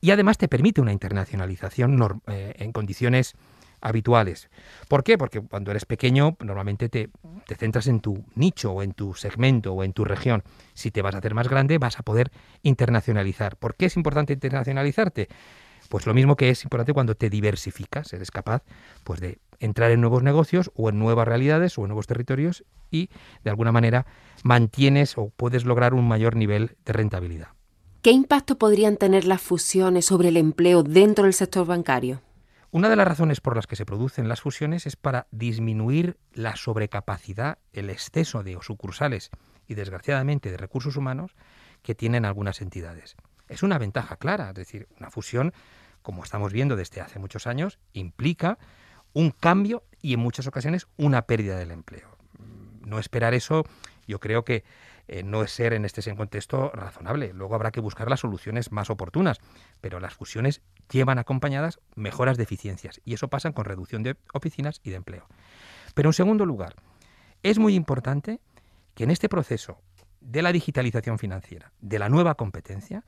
Y 0.00 0.10
además 0.10 0.38
te 0.38 0.48
permite 0.48 0.80
una 0.80 0.90
internacionalización 0.90 1.96
en 2.26 2.72
condiciones 2.72 3.36
habituales. 3.82 4.48
¿Por 4.88 5.04
qué? 5.04 5.18
Porque 5.18 5.40
cuando 5.42 5.70
eres 5.70 5.84
pequeño 5.84 6.36
normalmente 6.40 6.88
te, 6.88 7.10
te, 7.46 7.54
centras 7.56 7.88
en 7.88 8.00
tu 8.00 8.24
nicho 8.34 8.72
o 8.72 8.82
en 8.82 8.92
tu 8.92 9.14
segmento 9.14 9.74
o 9.74 9.84
en 9.84 9.92
tu 9.92 10.04
región. 10.04 10.42
Si 10.72 10.90
te 10.90 11.02
vas 11.02 11.14
a 11.14 11.18
hacer 11.18 11.34
más 11.34 11.48
grande 11.48 11.78
vas 11.78 11.98
a 11.98 12.02
poder 12.02 12.30
internacionalizar. 12.62 13.56
¿Por 13.56 13.74
qué 13.74 13.86
es 13.86 13.96
importante 13.96 14.32
internacionalizarte? 14.32 15.28
Pues 15.92 16.06
lo 16.06 16.14
mismo 16.14 16.36
que 16.36 16.48
es 16.48 16.64
importante 16.64 16.94
cuando 16.94 17.14
te 17.16 17.28
diversificas, 17.28 18.14
eres 18.14 18.30
capaz 18.30 18.62
pues 19.04 19.20
de 19.20 19.40
entrar 19.60 19.90
en 19.90 20.00
nuevos 20.00 20.22
negocios 20.22 20.70
o 20.74 20.88
en 20.88 20.98
nuevas 20.98 21.28
realidades 21.28 21.76
o 21.76 21.82
en 21.82 21.88
nuevos 21.88 22.06
territorios 22.06 22.64
y 22.90 23.10
de 23.44 23.50
alguna 23.50 23.72
manera 23.72 24.06
mantienes 24.42 25.18
o 25.18 25.28
puedes 25.28 25.66
lograr 25.66 25.92
un 25.92 26.08
mayor 26.08 26.34
nivel 26.34 26.78
de 26.86 26.94
rentabilidad. 26.94 27.48
¿Qué 28.00 28.10
impacto 28.10 28.56
podrían 28.56 28.96
tener 28.96 29.26
las 29.26 29.42
fusiones 29.42 30.06
sobre 30.06 30.28
el 30.28 30.38
empleo 30.38 30.82
dentro 30.82 31.24
del 31.24 31.34
sector 31.34 31.66
bancario? 31.66 32.22
Una 32.70 32.88
de 32.88 32.96
las 32.96 33.06
razones 33.06 33.42
por 33.42 33.54
las 33.54 33.66
que 33.66 33.76
se 33.76 33.84
producen 33.84 34.28
las 34.28 34.40
fusiones 34.40 34.86
es 34.86 34.96
para 34.96 35.26
disminuir 35.30 36.16
la 36.32 36.56
sobrecapacidad, 36.56 37.58
el 37.74 37.90
exceso 37.90 38.42
de 38.42 38.56
sucursales 38.62 39.28
y 39.68 39.74
desgraciadamente 39.74 40.50
de 40.50 40.56
recursos 40.56 40.96
humanos 40.96 41.36
que 41.82 41.94
tienen 41.94 42.24
algunas 42.24 42.62
entidades. 42.62 43.14
Es 43.52 43.62
una 43.62 43.76
ventaja 43.76 44.16
clara, 44.16 44.48
es 44.48 44.54
decir, 44.54 44.88
una 44.98 45.10
fusión, 45.10 45.52
como 46.02 46.24
estamos 46.24 46.52
viendo 46.52 46.76
desde 46.76 47.00
hace 47.00 47.18
muchos 47.18 47.46
años, 47.46 47.78
implica 47.92 48.58
un 49.12 49.30
cambio 49.30 49.84
y 50.00 50.14
en 50.14 50.20
muchas 50.20 50.46
ocasiones 50.46 50.86
una 50.96 51.22
pérdida 51.22 51.56
del 51.56 51.70
empleo. 51.70 52.16
No 52.84 52.98
esperar 52.98 53.34
eso, 53.34 53.64
yo 54.06 54.18
creo 54.20 54.44
que 54.44 54.64
eh, 55.08 55.22
no 55.22 55.42
es 55.42 55.50
ser 55.52 55.72
en 55.72 55.84
este 55.84 56.14
contexto 56.14 56.70
razonable. 56.70 57.32
Luego 57.32 57.54
habrá 57.54 57.70
que 57.70 57.80
buscar 57.80 58.08
las 58.08 58.20
soluciones 58.20 58.72
más 58.72 58.90
oportunas, 58.90 59.38
pero 59.80 60.00
las 60.00 60.14
fusiones 60.14 60.62
llevan 60.90 61.18
acompañadas 61.18 61.80
mejoras 61.94 62.36
de 62.36 62.44
eficiencias 62.44 63.00
y 63.04 63.14
eso 63.14 63.28
pasa 63.28 63.52
con 63.52 63.64
reducción 63.64 64.02
de 64.02 64.16
oficinas 64.32 64.80
y 64.82 64.90
de 64.90 64.96
empleo. 64.96 65.26
Pero 65.94 66.10
en 66.10 66.14
segundo 66.14 66.46
lugar, 66.46 66.76
es 67.42 67.58
muy 67.58 67.74
importante 67.74 68.40
que 68.94 69.04
en 69.04 69.10
este 69.10 69.28
proceso 69.28 69.80
de 70.20 70.42
la 70.42 70.52
digitalización 70.52 71.18
financiera, 71.18 71.72
de 71.80 71.98
la 71.98 72.08
nueva 72.08 72.36
competencia, 72.36 73.04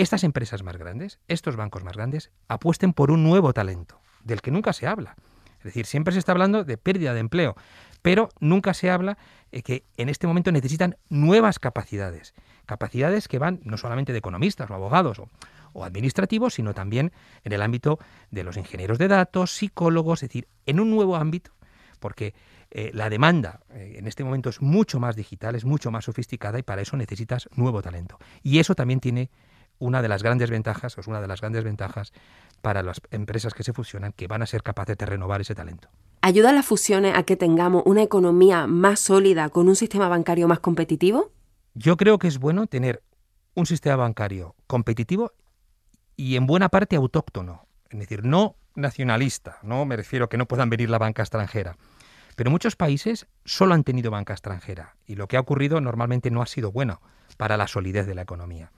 estas 0.00 0.24
empresas 0.24 0.62
más 0.62 0.76
grandes, 0.76 1.18
estos 1.28 1.56
bancos 1.56 1.84
más 1.84 1.96
grandes, 1.96 2.30
apuesten 2.48 2.92
por 2.92 3.10
un 3.10 3.22
nuevo 3.22 3.52
talento, 3.52 4.00
del 4.24 4.40
que 4.40 4.50
nunca 4.50 4.72
se 4.72 4.86
habla. 4.86 5.16
Es 5.58 5.64
decir, 5.64 5.86
siempre 5.86 6.12
se 6.12 6.18
está 6.18 6.32
hablando 6.32 6.64
de 6.64 6.78
pérdida 6.78 7.12
de 7.12 7.20
empleo, 7.20 7.54
pero 8.02 8.30
nunca 8.40 8.72
se 8.72 8.90
habla 8.90 9.18
de 9.52 9.62
que 9.62 9.84
en 9.96 10.08
este 10.08 10.26
momento 10.26 10.52
necesitan 10.52 10.96
nuevas 11.10 11.58
capacidades, 11.58 12.34
capacidades 12.66 13.28
que 13.28 13.38
van 13.38 13.60
no 13.64 13.76
solamente 13.76 14.12
de 14.12 14.18
economistas 14.18 14.70
o 14.70 14.74
abogados 14.74 15.20
o, 15.72 15.84
administrativos, 15.84 16.54
sino 16.54 16.74
también 16.74 17.12
en 17.44 17.52
el 17.52 17.62
ámbito 17.62 17.98
de 18.30 18.42
los 18.42 18.56
ingenieros 18.56 18.98
de 18.98 19.08
datos, 19.08 19.52
psicólogos, 19.52 20.22
es 20.22 20.30
decir, 20.30 20.48
en 20.66 20.80
un 20.80 20.90
nuevo 20.90 21.16
ámbito, 21.16 21.52
porque 22.00 22.34
eh, 22.70 22.90
la 22.94 23.08
demanda 23.08 23.60
eh, 23.70 23.96
en 23.98 24.06
este 24.06 24.24
momento 24.24 24.50
es 24.50 24.62
mucho 24.62 24.98
más 24.98 25.14
digital, 25.14 25.54
es 25.54 25.64
mucho 25.64 25.90
más 25.90 26.06
sofisticada 26.06 26.58
y 26.58 26.62
para 26.62 26.82
eso 26.82 26.96
necesitas 26.96 27.48
nuevo 27.54 27.82
talento. 27.82 28.18
Y 28.42 28.58
eso 28.58 28.74
también 28.74 29.00
tiene 29.00 29.30
una 29.80 30.02
de 30.02 30.08
las 30.08 30.22
grandes 30.22 30.50
ventajas, 30.50 30.96
o 30.96 31.00
es 31.00 31.08
una 31.08 31.20
de 31.20 31.26
las 31.26 31.40
grandes 31.40 31.64
ventajas 31.64 32.12
para 32.62 32.84
las 32.84 33.00
empresas 33.10 33.54
que 33.54 33.64
se 33.64 33.72
fusionan, 33.72 34.12
que 34.12 34.28
van 34.28 34.42
a 34.42 34.46
ser 34.46 34.62
capaces 34.62 34.96
de 34.96 35.06
renovar 35.06 35.40
ese 35.40 35.56
talento. 35.56 35.88
¿Ayuda 36.20 36.52
las 36.52 36.66
fusiones 36.66 37.16
a 37.16 37.24
que 37.24 37.36
tengamos 37.36 37.82
una 37.86 38.02
economía 38.02 38.66
más 38.66 39.00
sólida 39.00 39.48
con 39.48 39.68
un 39.68 39.74
sistema 39.74 40.08
bancario 40.08 40.46
más 40.46 40.60
competitivo? 40.60 41.32
Yo 41.74 41.96
creo 41.96 42.18
que 42.18 42.28
es 42.28 42.38
bueno 42.38 42.66
tener 42.66 43.02
un 43.54 43.66
sistema 43.66 43.96
bancario 43.96 44.54
competitivo 44.66 45.32
y 46.16 46.36
en 46.36 46.46
buena 46.46 46.68
parte 46.68 46.96
autóctono, 46.96 47.66
es 47.88 47.98
decir, 47.98 48.24
no 48.24 48.56
nacionalista, 48.74 49.58
no 49.62 49.84
me 49.86 49.96
refiero 49.96 50.26
a 50.26 50.28
que 50.28 50.36
no 50.36 50.46
puedan 50.46 50.70
venir 50.70 50.90
la 50.90 50.98
banca 50.98 51.22
extranjera. 51.22 51.76
Pero 52.36 52.50
muchos 52.50 52.76
países 52.76 53.26
solo 53.44 53.74
han 53.74 53.84
tenido 53.84 54.10
banca 54.10 54.34
extranjera 54.34 54.96
y 55.06 55.16
lo 55.16 55.26
que 55.26 55.36
ha 55.36 55.40
ocurrido 55.40 55.80
normalmente 55.80 56.30
no 56.30 56.42
ha 56.42 56.46
sido 56.46 56.70
bueno 56.70 57.00
para 57.36 57.56
la 57.56 57.66
solidez 57.66 58.06
de 58.06 58.14
la 58.14 58.22
economía. 58.22 58.70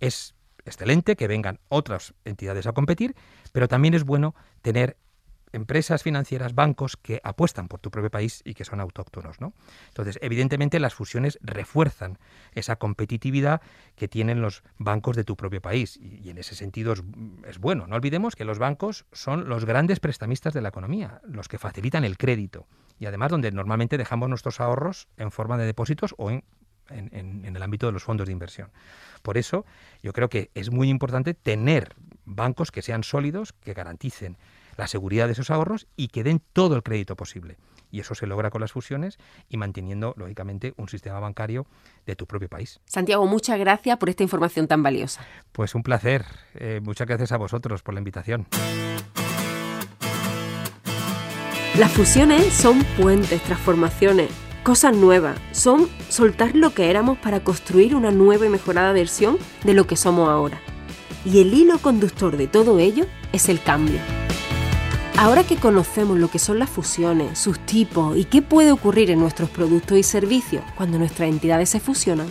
Es 0.00 0.34
excelente 0.64 1.16
que 1.16 1.28
vengan 1.28 1.60
otras 1.68 2.14
entidades 2.24 2.66
a 2.66 2.72
competir, 2.72 3.14
pero 3.52 3.68
también 3.68 3.94
es 3.94 4.04
bueno 4.04 4.34
tener 4.62 4.96
empresas 5.52 6.02
financieras, 6.02 6.54
bancos 6.54 6.96
que 6.96 7.20
apuestan 7.24 7.68
por 7.68 7.80
tu 7.80 7.90
propio 7.90 8.10
país 8.10 8.42
y 8.44 8.54
que 8.54 8.64
son 8.64 8.80
autóctonos. 8.80 9.40
¿no? 9.40 9.54
Entonces, 9.88 10.18
evidentemente, 10.22 10.80
las 10.80 10.94
fusiones 10.94 11.38
refuerzan 11.42 12.18
esa 12.52 12.76
competitividad 12.76 13.60
que 13.96 14.08
tienen 14.08 14.40
los 14.40 14.62
bancos 14.76 15.16
de 15.16 15.24
tu 15.24 15.36
propio 15.36 15.60
país 15.60 15.96
y, 15.96 16.28
en 16.30 16.38
ese 16.38 16.54
sentido 16.54 16.92
es, 16.92 17.02
es, 17.46 17.58
bueno. 17.58 17.86
No 17.86 17.96
olvidemos 17.96 18.36
que 18.36 18.44
los 18.44 18.58
bancos 18.58 19.06
son 19.12 19.48
los 19.48 19.64
grandes 19.64 20.00
prestamistas 20.00 20.54
de 20.54 20.60
la 20.60 20.68
economía, 20.68 21.20
los 21.24 21.48
que 21.48 21.58
facilitan 21.58 22.04
el 22.04 22.18
crédito 22.18 22.66
y 22.98 23.06
además 23.06 23.30
donde 23.30 23.52
normalmente 23.52 23.96
dejamos 23.96 24.28
nuestros 24.28 24.60
ahorros 24.60 25.08
en 25.16 25.30
forma 25.30 25.56
de 25.56 25.66
depósitos 25.66 26.14
o 26.18 26.30
en 26.30 26.44
en, 26.90 27.44
el 27.44 27.62
ámbito 27.62 27.86
de 27.86 27.92
los 27.92 28.02
fondos 28.02 28.26
de 28.26 28.32
inversión. 28.32 28.70
Por 29.22 29.38
eso 29.38 29.64
yo 30.02 30.12
creo 30.12 30.28
que 30.28 30.50
es 30.54 30.70
muy 30.70 30.88
importante 30.88 31.34
tener 31.34 31.94
bancos 32.24 32.70
que 32.70 32.82
sean 32.82 33.04
sólidos, 33.04 33.52
que 33.52 33.74
garanticen 33.74 34.36
la 34.76 34.86
seguridad 34.86 35.26
de 35.26 35.32
esos 35.32 35.50
ahorros 35.50 35.86
y 35.96 36.08
que 36.08 36.22
den 36.22 36.40
todo 36.52 36.76
el 36.76 36.82
crédito 36.82 37.16
posible. 37.16 37.56
Y 37.90 38.00
eso 38.00 38.14
se 38.14 38.26
logra 38.26 38.50
con 38.50 38.60
las 38.60 38.72
fusiones 38.72 39.18
y 39.48 39.56
manteniendo, 39.56 40.14
lógicamente, 40.16 40.74
un 40.76 40.88
sistema 40.88 41.18
bancario 41.20 41.66
de 42.06 42.14
tu 42.16 42.26
propio 42.26 42.48
país. 42.48 42.80
Santiago, 42.84 43.26
muchas 43.26 43.58
gracias 43.58 43.96
por 43.96 44.10
esta 44.10 44.22
información 44.22 44.68
tan 44.68 44.82
valiosa. 44.82 45.24
Pues 45.52 45.74
un 45.74 45.82
placer. 45.82 46.24
Eh, 46.54 46.80
muchas 46.82 47.06
gracias 47.08 47.32
a 47.32 47.38
vosotros 47.38 47.82
por 47.82 47.94
la 47.94 48.00
invitación. 48.00 48.46
Las 51.78 51.92
fusiones 51.92 52.52
son 52.52 52.84
puentes, 52.96 53.40
transformaciones 53.42 54.47
cosas 54.68 54.94
nuevas, 54.94 55.38
son 55.52 55.88
soltar 56.10 56.54
lo 56.54 56.74
que 56.74 56.90
éramos 56.90 57.16
para 57.16 57.40
construir 57.40 57.94
una 57.94 58.10
nueva 58.10 58.44
y 58.44 58.50
mejorada 58.50 58.92
versión 58.92 59.38
de 59.64 59.72
lo 59.72 59.86
que 59.86 59.96
somos 59.96 60.28
ahora. 60.28 60.60
Y 61.24 61.40
el 61.40 61.54
hilo 61.54 61.78
conductor 61.78 62.36
de 62.36 62.48
todo 62.48 62.78
ello 62.78 63.06
es 63.32 63.48
el 63.48 63.62
cambio. 63.62 63.98
Ahora 65.16 65.44
que 65.44 65.56
conocemos 65.56 66.18
lo 66.18 66.28
que 66.28 66.38
son 66.38 66.58
las 66.58 66.68
fusiones, 66.68 67.38
sus 67.38 67.58
tipos 67.60 68.14
y 68.14 68.26
qué 68.26 68.42
puede 68.42 68.70
ocurrir 68.70 69.10
en 69.10 69.20
nuestros 69.20 69.48
productos 69.48 69.96
y 69.96 70.02
servicios 70.02 70.62
cuando 70.76 70.98
nuestras 70.98 71.30
entidades 71.30 71.70
se 71.70 71.80
fusionan, 71.80 72.28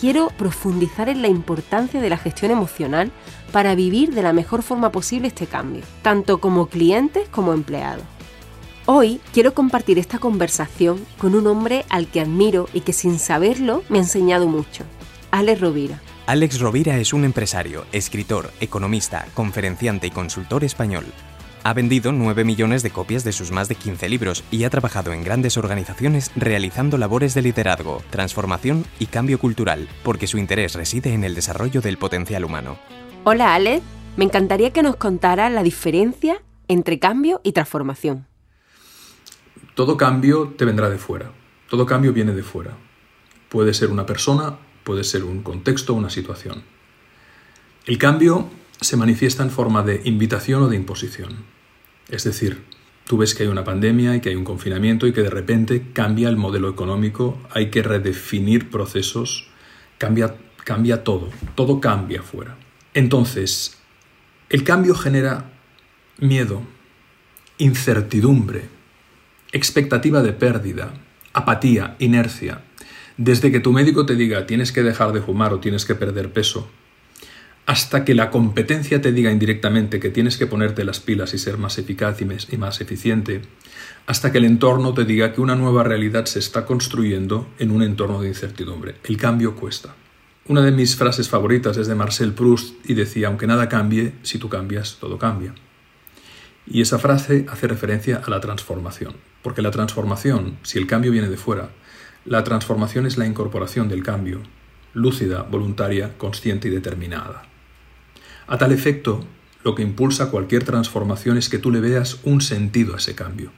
quiero 0.00 0.28
profundizar 0.28 1.08
en 1.08 1.22
la 1.22 1.28
importancia 1.28 2.00
de 2.00 2.08
la 2.08 2.18
gestión 2.18 2.52
emocional 2.52 3.10
para 3.50 3.74
vivir 3.74 4.14
de 4.14 4.22
la 4.22 4.32
mejor 4.32 4.62
forma 4.62 4.92
posible 4.92 5.26
este 5.26 5.48
cambio, 5.48 5.82
tanto 6.02 6.38
como 6.38 6.68
clientes 6.68 7.28
como 7.30 7.52
empleados. 7.52 8.04
Hoy 8.86 9.18
quiero 9.32 9.54
compartir 9.54 9.98
esta 9.98 10.18
conversación 10.18 11.06
con 11.16 11.34
un 11.34 11.46
hombre 11.46 11.86
al 11.88 12.06
que 12.06 12.20
admiro 12.20 12.68
y 12.74 12.82
que 12.82 12.92
sin 12.92 13.18
saberlo 13.18 13.82
me 13.88 13.96
ha 13.96 14.02
enseñado 14.02 14.46
mucho, 14.46 14.84
Alex 15.30 15.62
Rovira. 15.62 16.02
Alex 16.26 16.60
Rovira 16.60 16.98
es 16.98 17.14
un 17.14 17.24
empresario, 17.24 17.86
escritor, 17.92 18.50
economista, 18.60 19.26
conferenciante 19.32 20.08
y 20.08 20.10
consultor 20.10 20.64
español. 20.64 21.06
Ha 21.62 21.72
vendido 21.72 22.12
9 22.12 22.44
millones 22.44 22.82
de 22.82 22.90
copias 22.90 23.24
de 23.24 23.32
sus 23.32 23.50
más 23.52 23.68
de 23.68 23.74
15 23.74 24.06
libros 24.10 24.44
y 24.50 24.64
ha 24.64 24.70
trabajado 24.70 25.14
en 25.14 25.24
grandes 25.24 25.56
organizaciones 25.56 26.30
realizando 26.36 26.98
labores 26.98 27.32
de 27.32 27.40
liderazgo, 27.40 28.02
transformación 28.10 28.84
y 28.98 29.06
cambio 29.06 29.38
cultural, 29.38 29.88
porque 30.02 30.26
su 30.26 30.36
interés 30.36 30.74
reside 30.74 31.14
en 31.14 31.24
el 31.24 31.34
desarrollo 31.34 31.80
del 31.80 31.96
potencial 31.96 32.44
humano. 32.44 32.76
Hola 33.24 33.54
Alex, 33.54 33.82
me 34.18 34.26
encantaría 34.26 34.74
que 34.74 34.82
nos 34.82 34.96
contara 34.96 35.48
la 35.48 35.62
diferencia 35.62 36.42
entre 36.68 36.98
cambio 36.98 37.40
y 37.42 37.52
transformación. 37.52 38.26
Todo 39.74 39.96
cambio 39.96 40.54
te 40.56 40.64
vendrá 40.64 40.88
de 40.88 40.98
fuera. 40.98 41.30
Todo 41.68 41.86
cambio 41.86 42.12
viene 42.12 42.32
de 42.32 42.42
fuera. 42.42 42.76
Puede 43.48 43.74
ser 43.74 43.90
una 43.90 44.06
persona, 44.06 44.56
puede 44.84 45.04
ser 45.04 45.24
un 45.24 45.42
contexto, 45.42 45.94
una 45.94 46.10
situación. 46.10 46.62
El 47.86 47.98
cambio 47.98 48.48
se 48.80 48.96
manifiesta 48.96 49.42
en 49.42 49.50
forma 49.50 49.82
de 49.82 50.00
invitación 50.04 50.62
o 50.62 50.68
de 50.68 50.76
imposición. 50.76 51.44
Es 52.08 52.24
decir, 52.24 52.62
tú 53.06 53.16
ves 53.16 53.34
que 53.34 53.44
hay 53.44 53.48
una 53.48 53.64
pandemia 53.64 54.16
y 54.16 54.20
que 54.20 54.30
hay 54.30 54.36
un 54.36 54.44
confinamiento 54.44 55.06
y 55.06 55.12
que 55.12 55.22
de 55.22 55.30
repente 55.30 55.90
cambia 55.92 56.28
el 56.28 56.36
modelo 56.36 56.68
económico, 56.68 57.38
hay 57.50 57.70
que 57.70 57.82
redefinir 57.82 58.70
procesos, 58.70 59.48
cambia 59.98 60.36
cambia 60.64 61.04
todo, 61.04 61.30
todo 61.54 61.80
cambia 61.80 62.22
fuera. 62.22 62.56
Entonces, 62.94 63.78
el 64.48 64.64
cambio 64.64 64.94
genera 64.94 65.52
miedo, 66.18 66.62
incertidumbre, 67.58 68.68
expectativa 69.54 70.22
de 70.22 70.32
pérdida, 70.32 70.92
apatía, 71.32 71.96
inercia. 72.00 72.60
Desde 73.16 73.52
que 73.52 73.60
tu 73.60 73.72
médico 73.72 74.04
te 74.04 74.16
diga 74.16 74.46
tienes 74.46 74.72
que 74.72 74.82
dejar 74.82 75.12
de 75.12 75.22
fumar 75.22 75.52
o 75.52 75.60
tienes 75.60 75.84
que 75.84 75.94
perder 75.94 76.32
peso, 76.32 76.68
hasta 77.66 78.04
que 78.04 78.14
la 78.14 78.30
competencia 78.30 79.00
te 79.00 79.12
diga 79.12 79.30
indirectamente 79.30 80.00
que 80.00 80.10
tienes 80.10 80.36
que 80.36 80.48
ponerte 80.48 80.84
las 80.84 81.00
pilas 81.00 81.32
y 81.32 81.38
ser 81.38 81.56
más 81.56 81.78
eficaz 81.78 82.20
y 82.20 82.56
más 82.58 82.80
eficiente, 82.80 83.42
hasta 84.06 84.32
que 84.32 84.38
el 84.38 84.44
entorno 84.44 84.92
te 84.92 85.04
diga 85.04 85.32
que 85.32 85.40
una 85.40 85.54
nueva 85.54 85.84
realidad 85.84 86.26
se 86.26 86.40
está 86.40 86.66
construyendo 86.66 87.48
en 87.58 87.70
un 87.70 87.82
entorno 87.82 88.20
de 88.20 88.28
incertidumbre. 88.28 88.96
El 89.04 89.16
cambio 89.16 89.54
cuesta. 89.54 89.94
Una 90.46 90.60
de 90.60 90.72
mis 90.72 90.96
frases 90.96 91.30
favoritas 91.30 91.78
es 91.78 91.86
de 91.86 91.94
Marcel 91.94 92.34
Proust 92.34 92.74
y 92.84 92.92
decía, 92.92 93.28
aunque 93.28 93.46
nada 93.46 93.68
cambie, 93.68 94.12
si 94.22 94.38
tú 94.38 94.50
cambias, 94.50 94.98
todo 95.00 95.16
cambia. 95.16 95.54
Y 96.66 96.82
esa 96.82 96.98
frase 96.98 97.46
hace 97.48 97.66
referencia 97.66 98.20
a 98.24 98.28
la 98.28 98.40
transformación, 98.40 99.14
porque 99.44 99.60
la 99.60 99.70
transformación, 99.70 100.56
si 100.62 100.78
el 100.78 100.86
cambio 100.86 101.12
viene 101.12 101.28
de 101.28 101.36
fuera, 101.36 101.68
la 102.24 102.42
transformación 102.44 103.04
es 103.04 103.18
la 103.18 103.26
incorporación 103.26 103.90
del 103.90 104.02
cambio, 104.02 104.40
lúcida, 104.94 105.42
voluntaria, 105.42 106.16
consciente 106.16 106.68
y 106.68 106.70
determinada. 106.70 107.42
A 108.46 108.56
tal 108.56 108.72
efecto, 108.72 109.22
lo 109.62 109.74
que 109.74 109.82
impulsa 109.82 110.30
cualquier 110.30 110.64
transformación 110.64 111.36
es 111.36 111.50
que 111.50 111.58
tú 111.58 111.70
le 111.70 111.80
veas 111.80 112.20
un 112.24 112.40
sentido 112.40 112.94
a 112.94 112.96
ese 112.96 113.14
cambio. 113.14 113.52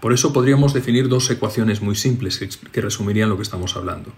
Por 0.00 0.14
eso 0.14 0.32
podríamos 0.32 0.72
definir 0.72 1.10
dos 1.10 1.30
ecuaciones 1.30 1.82
muy 1.82 1.96
simples 1.96 2.38
que, 2.72 2.80
resumirían 2.80 3.28
lo 3.28 3.36
que 3.36 3.42
estamos 3.42 3.76
hablando. 3.76 4.14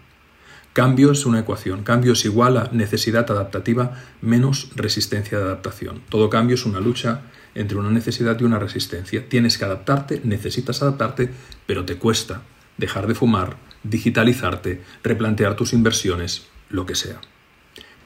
Cambio 0.73 1.11
es 1.11 1.27
una 1.27 1.41
ecuación. 1.41 1.83
Cambio 1.83 2.13
es 2.13 2.25
igual 2.25 2.57
a 2.57 2.71
necesidad 2.71 3.29
adaptativa 3.29 4.01
menos 4.21 4.71
resistencia 4.77 5.39
de 5.39 5.45
adaptación. 5.47 6.01
Todo 6.09 6.31
cambio 6.31 6.55
es 6.55 6.65
una 6.65 6.79
lucha 6.79 7.23
entre 7.55 7.79
una 7.79 7.91
necesidad 7.91 8.39
y 8.41 8.45
una 8.45 8.59
resistencia. 8.59 9.29
Tienes 9.29 9.59
que 9.59 9.65
adaptarte, 9.65 10.21
necesitas 10.25 10.83
adaptarte, 10.83 11.31
pero 11.67 11.85
te 11.85 11.97
cuesta 11.97 12.43
dejar 12.77 13.07
de 13.07 13.15
fumar, 13.15 13.57
digitalizarte, 13.83 14.83
replantear 15.03 15.57
tus 15.57 15.73
inversiones, 15.73 16.47
lo 16.71 16.87
que 16.87 16.95
sea 16.95 17.21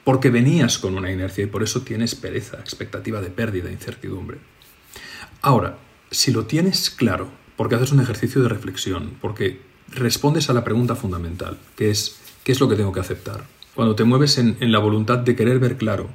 porque 0.07 0.29
venías 0.29 0.77
con 0.77 0.97
una 0.97 1.11
inercia 1.11 1.43
y 1.43 1.47
por 1.47 1.63
eso 1.63 1.81
tienes 1.81 2.15
pereza, 2.15 2.61
expectativa 2.61 3.19
de 3.19 3.29
pérdida, 3.29 3.69
incertidumbre. 3.69 4.37
Ahora, 5.41 5.79
si 6.11 6.31
lo 6.31 6.45
tienes 6.45 6.89
claro, 6.89 7.29
porque 7.57 7.75
haces 7.75 7.91
un 7.91 7.99
ejercicio 7.99 8.41
de 8.41 8.47
reflexión, 8.47 9.17
porque 9.19 9.59
respondes 9.89 10.49
a 10.49 10.53
la 10.53 10.63
pregunta 10.63 10.95
fundamental, 10.95 11.57
que 11.75 11.89
es, 11.89 12.21
¿qué 12.45 12.53
es 12.53 12.61
lo 12.61 12.69
que 12.69 12.77
tengo 12.77 12.93
que 12.93 13.01
aceptar? 13.01 13.43
Cuando 13.75 13.95
te 13.95 14.05
mueves 14.05 14.37
en, 14.37 14.55
la 14.71 14.79
voluntad 14.79 15.17
de 15.17 15.35
querer 15.35 15.59
ver 15.59 15.75
claro, 15.75 16.09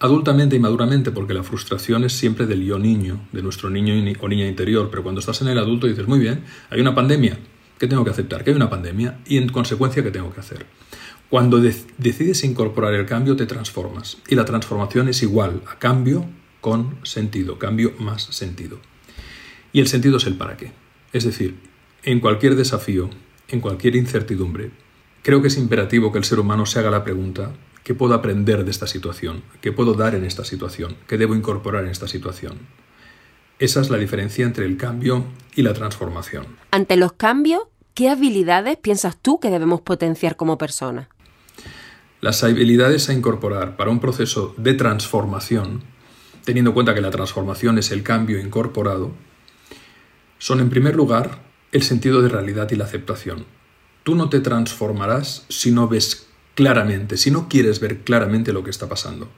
adultamente 0.00 0.56
y 0.56 0.58
maduramente, 0.58 1.12
porque 1.12 1.34
la 1.34 1.42
frustración 1.42 2.04
es 2.04 2.14
siempre 2.14 2.46
del 2.46 2.64
yo 2.64 2.78
niño, 2.78 3.20
de 3.32 3.42
nuestro 3.42 3.70
niño 3.70 3.94
o 4.20 4.28
niña 4.28 4.48
interior, 4.48 4.88
pero 4.90 5.02
cuando 5.02 5.20
estás 5.20 5.42
en 5.42 5.48
el 5.48 5.58
adulto 5.58 5.86
dices, 5.86 6.08
muy 6.08 6.18
bien, 6.18 6.44
hay 6.70 6.80
una 6.80 6.94
pandemia, 6.94 7.38
¿qué 7.78 7.86
tengo 7.86 8.02
que 8.02 8.10
aceptar? 8.10 8.42
Que 8.42 8.50
hay 8.50 8.56
una 8.56 8.70
pandemia 8.70 9.18
y 9.26 9.36
en 9.36 9.50
consecuencia, 9.50 10.02
¿qué 10.02 10.10
tengo 10.10 10.32
que 10.32 10.40
hacer? 10.40 10.66
Cuando 11.28 11.60
decides 11.60 12.42
incorporar 12.42 12.94
el 12.94 13.06
cambio 13.06 13.36
te 13.36 13.46
transformas 13.46 14.16
y 14.26 14.34
la 14.34 14.44
transformación 14.44 15.08
es 15.08 15.22
igual 15.22 15.62
a 15.70 15.78
cambio 15.78 16.26
con 16.60 16.96
sentido, 17.04 17.58
cambio 17.58 17.92
más 17.98 18.22
sentido. 18.22 18.80
Y 19.72 19.80
el 19.80 19.86
sentido 19.86 20.16
es 20.16 20.26
el 20.26 20.34
para 20.34 20.56
qué. 20.56 20.72
Es 21.12 21.24
decir, 21.24 21.56
en 22.02 22.20
cualquier 22.20 22.56
desafío, 22.56 23.10
en 23.48 23.60
cualquier 23.60 23.96
incertidumbre, 23.96 24.70
creo 25.22 25.42
que 25.42 25.48
es 25.48 25.56
imperativo 25.56 26.10
que 26.10 26.18
el 26.18 26.24
ser 26.24 26.40
humano 26.40 26.66
se 26.66 26.78
haga 26.78 26.90
la 26.90 27.04
pregunta, 27.04 27.52
¿qué 27.84 27.94
puedo 27.94 28.14
aprender 28.14 28.64
de 28.64 28.70
esta 28.70 28.86
situación? 28.86 29.42
¿Qué 29.60 29.72
puedo 29.72 29.94
dar 29.94 30.14
en 30.14 30.24
esta 30.24 30.44
situación? 30.44 30.96
¿Qué 31.06 31.18
debo 31.18 31.34
incorporar 31.34 31.84
en 31.84 31.90
esta 31.90 32.08
situación? 32.08 32.58
Esa 33.58 33.80
es 33.80 33.90
la 33.90 33.98
diferencia 33.98 34.46
entre 34.46 34.64
el 34.64 34.76
cambio 34.76 35.24
y 35.54 35.62
la 35.62 35.74
transformación. 35.74 36.46
Ante 36.70 36.96
los 36.96 37.12
cambios, 37.12 37.62
¿qué 37.94 38.08
habilidades 38.08 38.78
piensas 38.78 39.18
tú 39.20 39.38
que 39.38 39.50
debemos 39.50 39.82
potenciar 39.82 40.36
como 40.36 40.56
personas? 40.56 41.08
Las 42.22 42.42
habilidades 42.42 43.08
a 43.08 43.12
incorporar 43.12 43.76
para 43.76 43.90
un 43.90 44.00
proceso 44.00 44.54
de 44.56 44.74
transformación, 44.74 45.82
teniendo 46.44 46.70
en 46.70 46.74
cuenta 46.74 46.94
que 46.94 47.00
la 47.00 47.10
transformación 47.10 47.78
es 47.78 47.90
el 47.90 48.02
cambio 48.02 48.38
incorporado, 48.38 49.12
son 50.38 50.60
en 50.60 50.70
primer 50.70 50.96
lugar 50.96 51.42
el 51.72 51.82
sentido 51.82 52.22
de 52.22 52.30
realidad 52.30 52.70
y 52.70 52.76
la 52.76 52.84
aceptación. 52.84 53.44
Tú 54.02 54.14
no 54.14 54.30
te 54.30 54.40
transformarás 54.40 55.44
si 55.50 55.70
no 55.70 55.86
ves 55.86 56.29
claramente, 56.54 57.16
si 57.16 57.30
no 57.30 57.48
quieres 57.48 57.80
ver 57.80 57.98
claramente 57.98 58.52
lo 58.52 58.64
que 58.64 58.70
está 58.70 58.88
pasando. 58.88 59.30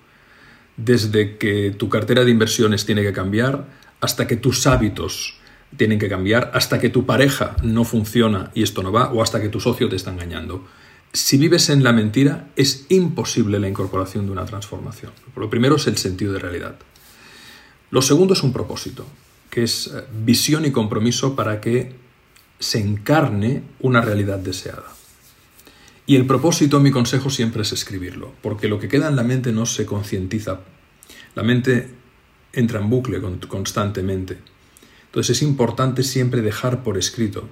Desde 0.76 1.36
que 1.36 1.70
tu 1.70 1.88
cartera 1.88 2.24
de 2.24 2.30
inversiones 2.30 2.86
tiene 2.86 3.02
que 3.02 3.12
cambiar, 3.12 3.66
hasta 4.00 4.26
que 4.26 4.36
tus 4.36 4.66
hábitos 4.66 5.36
tienen 5.76 5.98
que 5.98 6.08
cambiar, 6.08 6.50
hasta 6.54 6.80
que 6.80 6.88
tu 6.88 7.06
pareja 7.06 7.56
no 7.62 7.84
funciona 7.84 8.50
y 8.54 8.62
esto 8.62 8.82
no 8.82 8.92
va, 8.92 9.12
o 9.12 9.22
hasta 9.22 9.40
que 9.40 9.48
tu 9.48 9.60
socio 9.60 9.88
te 9.88 9.96
está 9.96 10.10
engañando 10.10 10.64
si 11.12 11.36
vives 11.36 11.68
en 11.68 11.82
la 11.84 11.92
mentira, 11.92 12.48
es 12.56 12.86
imposible 12.88 13.60
la 13.60 13.68
incorporación 13.68 14.26
de 14.26 14.32
una 14.32 14.46
transformación. 14.46 15.12
Lo 15.36 15.50
primero 15.50 15.76
es 15.76 15.86
el 15.86 15.98
sentido 15.98 16.32
de 16.32 16.38
realidad. 16.38 16.76
Lo 17.90 18.00
segundo 18.00 18.32
es 18.32 18.42
un 18.42 18.52
propósito, 18.52 19.06
que 19.50 19.62
es 19.64 19.88
eh, 19.88 20.04
visión 20.24 20.64
y 20.64 20.72
compromiso 20.72 21.36
para 21.36 21.60
que 21.60 21.94
se 22.58 22.78
encarne 22.78 23.62
una 23.80 24.00
realidad 24.00 24.38
deseada. 24.38 24.84
Y 26.04 26.16
el 26.16 26.26
propósito, 26.26 26.80
mi 26.80 26.90
consejo 26.90 27.30
siempre 27.30 27.62
es 27.62 27.72
escribirlo, 27.72 28.32
porque 28.42 28.68
lo 28.68 28.80
que 28.80 28.88
queda 28.88 29.08
en 29.08 29.16
la 29.16 29.22
mente 29.22 29.52
no 29.52 29.66
se 29.66 29.86
concientiza. 29.86 30.60
La 31.36 31.44
mente 31.44 31.90
entra 32.52 32.80
en 32.80 32.90
bucle 32.90 33.20
constantemente. 33.48 34.38
Entonces 35.06 35.36
es 35.36 35.42
importante 35.42 36.02
siempre 36.02 36.42
dejar 36.42 36.82
por 36.82 36.98
escrito 36.98 37.48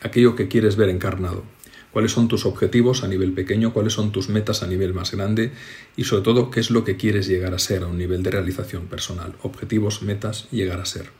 aquello 0.00 0.34
que 0.34 0.48
quieres 0.48 0.76
ver 0.76 0.88
encarnado 0.88 1.44
cuáles 1.92 2.12
son 2.12 2.26
tus 2.26 2.46
objetivos 2.46 3.04
a 3.04 3.08
nivel 3.08 3.32
pequeño, 3.32 3.72
cuáles 3.72 3.92
son 3.92 4.12
tus 4.12 4.30
metas 4.30 4.62
a 4.62 4.66
nivel 4.66 4.94
más 4.94 5.12
grande 5.12 5.52
y 5.94 6.04
sobre 6.04 6.22
todo 6.22 6.50
qué 6.50 6.60
es 6.60 6.70
lo 6.70 6.84
que 6.84 6.96
quieres 6.96 7.28
llegar 7.28 7.54
a 7.54 7.58
ser 7.58 7.82
a 7.82 7.86
un 7.86 7.98
nivel 7.98 8.22
de 8.22 8.30
realización 8.30 8.86
personal. 8.86 9.34
Objetivos, 9.42 10.02
metas, 10.02 10.48
llegar 10.50 10.80
a 10.80 10.86
ser. 10.86 11.10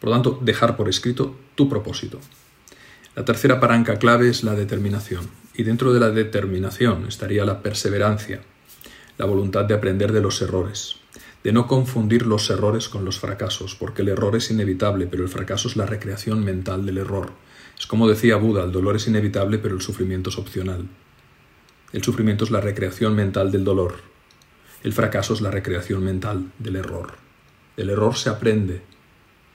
Por 0.00 0.10
lo 0.10 0.16
tanto, 0.16 0.38
dejar 0.42 0.76
por 0.76 0.88
escrito 0.88 1.36
tu 1.56 1.68
propósito. 1.68 2.20
La 3.16 3.24
tercera 3.24 3.58
palanca 3.58 3.98
clave 3.98 4.28
es 4.28 4.44
la 4.44 4.54
determinación 4.54 5.43
y 5.54 5.62
dentro 5.62 5.92
de 5.92 6.00
la 6.00 6.10
determinación 6.10 7.06
estaría 7.06 7.44
la 7.44 7.62
perseverancia, 7.62 8.40
la 9.18 9.26
voluntad 9.26 9.64
de 9.64 9.74
aprender 9.74 10.12
de 10.12 10.20
los 10.20 10.42
errores, 10.42 10.96
de 11.42 11.52
no 11.52 11.66
confundir 11.66 12.26
los 12.26 12.50
errores 12.50 12.88
con 12.88 13.04
los 13.04 13.20
fracasos, 13.20 13.74
porque 13.74 14.02
el 14.02 14.08
error 14.08 14.34
es 14.36 14.50
inevitable, 14.50 15.06
pero 15.06 15.22
el 15.22 15.28
fracaso 15.28 15.68
es 15.68 15.76
la 15.76 15.86
recreación 15.86 16.44
mental 16.44 16.84
del 16.84 16.98
error 16.98 17.32
es 17.78 17.86
como 17.86 18.08
decía 18.08 18.36
Buda, 18.36 18.64
el 18.64 18.72
dolor 18.72 18.96
es 18.96 19.06
inevitable, 19.06 19.58
pero 19.58 19.74
el 19.74 19.80
sufrimiento 19.80 20.30
es 20.30 20.38
opcional. 20.38 20.86
El 21.92 22.02
sufrimiento 22.02 22.44
es 22.44 22.50
la 22.50 22.60
recreación 22.60 23.14
mental 23.14 23.50
del 23.50 23.64
dolor. 23.64 23.96
El 24.82 24.92
fracaso 24.92 25.34
es 25.34 25.40
la 25.40 25.50
recreación 25.50 26.04
mental 26.04 26.52
del 26.58 26.76
error. 26.76 27.14
El 27.76 27.90
error 27.90 28.16
se 28.16 28.30
aprende. 28.30 28.82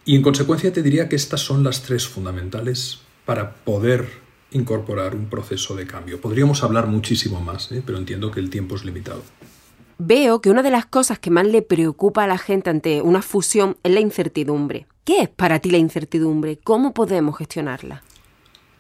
Y 0.06 0.16
en 0.16 0.22
consecuencia 0.22 0.74
te 0.74 0.82
diría 0.82 1.08
que 1.08 1.16
estas 1.16 1.42
son 1.42 1.64
las 1.64 1.84
tres 1.84 2.08
fundamentales 2.08 3.02
para 3.26 3.56
poder 3.56 4.08
incorporar 4.52 5.16
un 5.16 5.30
proceso 5.30 5.76
de 5.76 5.86
cambio. 5.86 6.20
Podríamos 6.20 6.64
hablar 6.64 6.88
muchísimo 6.88 7.42
más, 7.42 7.72
¿eh? 7.72 7.84
pero 7.86 7.98
entiendo 7.98 8.32
que 8.32 8.40
el 8.40 8.50
tiempo 8.50 8.76
es 8.76 8.86
limitado. 8.86 9.22
Veo 9.98 10.40
que 10.42 10.50
una 10.50 10.64
de 10.64 10.72
las 10.72 10.86
cosas 10.86 11.20
que 11.20 11.30
más 11.30 11.46
le 11.46 11.62
preocupa 11.62 12.24
a 12.24 12.28
la 12.28 12.38
gente 12.38 12.70
ante 12.70 13.02
una 13.02 13.22
fusión 13.22 13.78
es 13.84 13.92
la 13.92 14.00
incertidumbre. 14.00 14.88
¿Qué 15.04 15.24
es 15.24 15.30
para 15.30 15.60
ti 15.60 15.72
la 15.72 15.78
incertidumbre? 15.78 16.60
¿Cómo 16.64 16.94
podemos 16.94 17.38
gestionarla? 17.38 18.04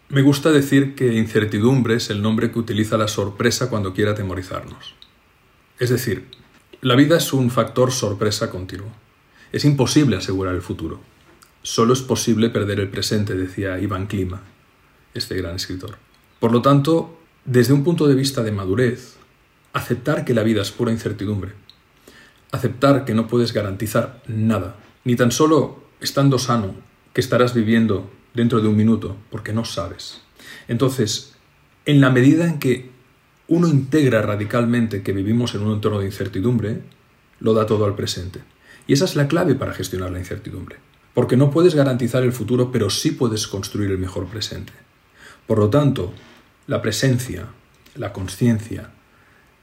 Me 0.08 0.22
gusta 0.22 0.52
decir 0.52 0.96
que 0.96 1.14
incertidumbre 1.16 1.96
es 1.96 2.10
el 2.10 2.22
nombre 2.22 2.52
que 2.52 2.60
utiliza 2.60 2.98
la 2.98 3.08
sorpresa 3.08 3.70
cuando 3.70 3.94
quiere 3.94 4.12
atemorizarnos. 4.12 4.96
Es 5.78 5.90
decir, 5.90 6.26
la 6.82 6.96
vida 6.96 7.18
es 7.18 7.34
un 7.34 7.52
factor 7.52 7.92
sorpresa 7.92 8.50
continuo. 8.50 8.88
Es 9.52 9.66
imposible 9.66 10.16
asegurar 10.16 10.56
el 10.56 10.62
futuro. 10.62 11.00
Solo 11.62 11.94
es 11.94 12.02
posible 12.02 12.50
perder 12.50 12.80
el 12.80 12.90
presente, 12.90 13.36
decía 13.36 13.78
Iván 13.80 14.08
Klima, 14.08 14.42
este 15.14 15.36
gran 15.36 15.56
escritor. 15.56 15.98
Por 16.40 16.52
lo 16.52 16.62
tanto, 16.62 17.18
desde 17.46 17.74
un 17.74 17.84
punto 17.84 18.08
de 18.08 18.16
vista 18.16 18.44
de 18.44 18.52
madurez, 18.52 19.18
aceptar 19.74 20.26
que 20.26 20.34
la 20.34 20.44
vida 20.44 20.62
es 20.62 20.72
pura 20.72 20.92
incertidumbre, 20.92 21.54
aceptar 22.52 23.06
que 23.06 23.14
no 23.14 23.28
puedes 23.28 23.54
garantizar 23.54 24.22
nada, 24.28 24.78
ni 25.04 25.16
tan 25.16 25.32
solo 25.32 25.84
estando 26.02 26.40
sano, 26.40 26.76
que 27.14 27.22
estarás 27.22 27.54
viviendo 27.54 28.10
dentro 28.34 28.62
de 28.62 28.68
un 28.68 28.78
minuto, 28.78 29.18
porque 29.30 29.54
no 29.54 29.66
sabes. 29.66 30.22
Entonces, 30.68 31.36
en 31.86 32.02
la 32.02 32.10
medida 32.10 32.46
en 32.46 32.60
que 32.60 32.92
uno 33.48 33.68
integra 33.68 34.22
radicalmente 34.22 35.02
que 35.02 35.12
vivimos 35.12 35.56
en 35.56 35.62
un 35.62 35.74
entorno 35.74 36.00
de 36.00 36.06
incertidumbre, 36.06 36.84
lo 37.40 37.54
da 37.54 37.66
todo 37.66 37.86
al 37.86 37.96
presente. 37.96 38.42
Y 38.88 38.94
esa 38.94 39.06
es 39.06 39.16
la 39.16 39.28
clave 39.28 39.56
para 39.56 39.74
gestionar 39.74 40.12
la 40.12 40.20
incertidumbre. 40.20 40.78
Porque 41.14 41.38
no 41.38 41.50
puedes 41.50 41.74
garantizar 41.74 42.24
el 42.24 42.32
futuro, 42.32 42.72
pero 42.72 42.90
sí 42.90 43.12
puedes 43.12 43.48
construir 43.48 43.92
el 43.92 43.98
mejor 43.98 44.28
presente. 44.28 44.72
Por 45.50 45.58
lo 45.58 45.72
tanto, 45.72 46.14
la 46.68 46.80
presencia, 46.80 47.48
la 47.96 48.14
conciencia, 48.14 48.92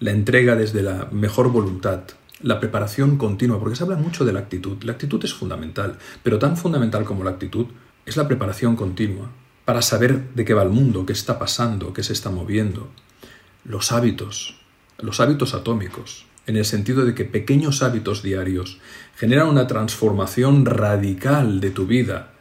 la 0.01 0.11
entrega 0.11 0.57
desde 0.57 0.83
la 0.83 1.07
mejor 1.13 1.53
voluntad, 1.53 2.01
la 2.41 2.59
preparación 2.59 3.17
continua, 3.19 3.61
porque 3.61 3.77
se 3.77 3.85
habla 3.85 3.95
mucho 3.95 4.25
de 4.25 4.33
la 4.33 4.41
actitud. 4.41 4.83
La 4.83 4.95
actitud 4.95 5.25
es 5.25 5.33
fundamental, 5.33 5.97
pero 6.25 6.41
tan 6.41 6.57
fundamental 6.57 7.05
como 7.05 7.23
la 7.23 7.31
actitud 7.31 7.67
es 8.05 8.17
la 8.17 8.27
preparación 8.27 8.75
continua, 8.75 9.31
para 9.65 9.81
saber 9.81 10.31
de 10.35 10.45
qué 10.45 10.55
va 10.55 10.65
el 10.65 10.71
mundo, 10.71 11.07
qué 11.07 11.13
está 11.13 11.39
pasando, 11.39 11.93
qué 11.93 12.03
se 12.03 12.15
está 12.15 12.31
moviendo. 12.31 12.89
Los 13.65 13.93
hábitos, 13.93 14.59
los 14.99 15.21
hábitos 15.21 15.55
atómicos, 15.55 16.27
en 16.49 16.57
el 16.57 16.65
sentido 16.65 17.05
de 17.05 17.15
que 17.15 17.25
pequeños 17.25 17.85
hábitos 17.85 18.25
diarios 18.25 18.81
generan 19.15 19.47
una 19.47 19.69
transformación 19.69 20.67
radical 20.67 21.61
de 21.61 21.71
tu 21.71 21.87
vida. 21.87 22.33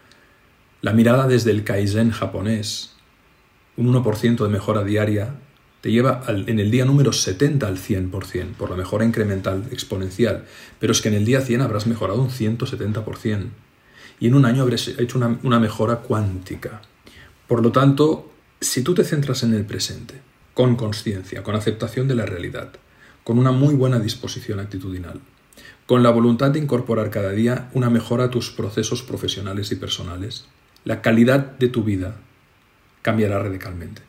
La 0.81 0.93
mirada 0.93 1.27
desde 1.27 1.51
el 1.51 1.63
kaizen 1.63 2.09
japonés, 2.09 2.94
un 3.77 3.93
1% 3.93 4.43
de 4.43 4.49
mejora 4.49 4.83
diaria, 4.83 5.35
te 5.81 5.91
lleva 5.91 6.23
en 6.27 6.59
el 6.59 6.71
día 6.71 6.85
número 6.85 7.13
70 7.13 7.67
al 7.67 7.77
100%, 7.77 8.53
por 8.53 8.69
la 8.71 8.75
mejora 8.75 9.05
incremental 9.05 9.65
exponencial, 9.71 10.45
pero 10.79 10.93
es 10.93 11.01
que 11.01 11.09
en 11.09 11.15
el 11.15 11.25
día 11.25 11.41
100 11.41 11.61
habrás 11.61 11.85
mejorado 11.85 12.21
un 12.21 12.29
170%, 12.29 13.49
y 14.19 14.27
en 14.27 14.35
un 14.35 14.45
año 14.45 14.63
habrás 14.63 14.87
hecho 14.87 15.19
una 15.43 15.59
mejora 15.59 15.97
cuántica. 15.97 16.81
Por 17.47 17.61
lo 17.61 17.71
tanto, 17.71 18.31
si 18.59 18.81
tú 18.81 18.95
te 18.95 19.03
centras 19.03 19.43
en 19.43 19.53
el 19.53 19.65
presente, 19.65 20.15
con 20.55 20.75
conciencia, 20.75 21.43
con 21.43 21.55
aceptación 21.55 22.07
de 22.07 22.15
la 22.15 22.25
realidad, 22.25 22.71
con 23.23 23.37
una 23.37 23.51
muy 23.51 23.75
buena 23.75 23.99
disposición 23.99 24.59
actitudinal, 24.59 25.19
con 25.85 26.01
la 26.01 26.09
voluntad 26.09 26.51
de 26.51 26.59
incorporar 26.59 27.11
cada 27.11 27.31
día 27.31 27.69
una 27.73 27.89
mejora 27.89 28.25
a 28.25 28.29
tus 28.31 28.49
procesos 28.49 29.03
profesionales 29.03 29.71
y 29.71 29.75
personales, 29.75 30.45
la 30.83 31.01
calidad 31.01 31.57
de 31.57 31.67
tu 31.67 31.83
vida 31.83 32.15
cambiará 33.05 33.37
radicalmente. 33.37 34.01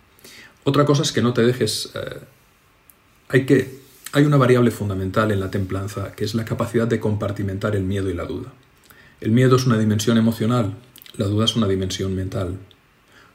Otra 0.65 0.87
cosa 0.87 1.03
es 1.03 1.13
que 1.13 1.21
no 1.21 1.35
te 1.35 1.43
dejes... 1.43 1.93
Eh, 1.95 2.19
hay, 3.29 3.45
que, 3.45 3.79
hay 4.13 4.25
una 4.25 4.39
variable 4.39 4.71
fundamental 4.71 5.31
en 5.33 5.41
la 5.41 5.51
templanza, 5.51 6.13
que 6.13 6.25
es 6.25 6.35
la 6.35 6.47
capacidad 6.47 6.87
de 6.87 6.99
compartimentar 6.99 7.77
el 7.77 7.83
miedo 7.83 8.09
y 8.09 8.15
la 8.15 8.25
duda. 8.25 8.55
El 9.21 9.33
miedo 9.33 9.57
es 9.57 9.67
una 9.67 9.79
dimensión 9.79 10.17
emocional, 10.17 10.75
la 11.19 11.27
duda 11.27 11.45
es 11.45 11.57
una 11.57 11.69
dimensión 11.69 12.15
mental. 12.15 12.57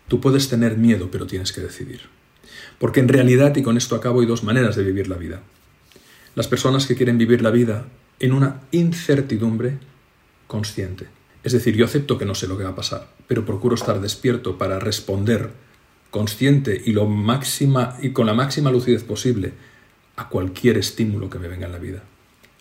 Tú 0.08 0.19
puedes 0.19 0.50
tener 0.50 0.78
miedo, 0.78 1.10
pero 1.12 1.28
tienes 1.28 1.52
que 1.52 1.62
decidir. 1.62 2.02
Porque 2.80 3.00
en 3.00 3.08
realidad, 3.08 3.56
y 3.56 3.62
con 3.62 3.78
esto 3.78 3.95
acabo, 3.95 4.21
hay 4.21 4.26
dos 4.26 4.43
maneras 4.43 4.76
de 4.76 4.84
vivir 4.84 5.08
la 5.08 5.17
vida 5.17 5.41
las 6.36 6.47
personas 6.47 6.86
que 6.88 6.95
quieren 6.95 7.17
vivir 7.17 7.41
la 7.41 7.52
vida 7.52 7.86
en 8.19 8.34
una 8.34 8.62
incertidumbre 8.71 9.78
consciente. 10.47 11.08
Es 11.43 11.54
decir, 11.54 11.75
yo 11.75 11.86
acepto 11.86 12.17
que 12.17 12.25
no 12.25 12.36
sé 12.36 12.47
lo 12.47 12.58
que 12.58 12.63
va 12.63 12.71
a 12.71 12.75
pasar, 12.75 13.08
pero 13.27 13.45
procuro 13.45 13.75
estar 13.75 13.99
despierto 13.99 14.58
para 14.58 14.80
responder 14.80 15.51
consciente 16.12 16.82
y, 16.86 16.91
lo 16.91 17.08
máxima, 17.08 17.97
y 18.01 18.12
con 18.12 18.27
la 18.27 18.34
máxima 18.34 18.71
lucidez 18.71 19.04
posible 19.04 19.54
a 20.17 20.30
cualquier 20.30 20.77
estímulo 20.77 21.30
que 21.30 21.39
me 21.39 21.47
venga 21.47 21.65
en 21.65 21.71
la 21.71 21.80
vida. 21.80 22.04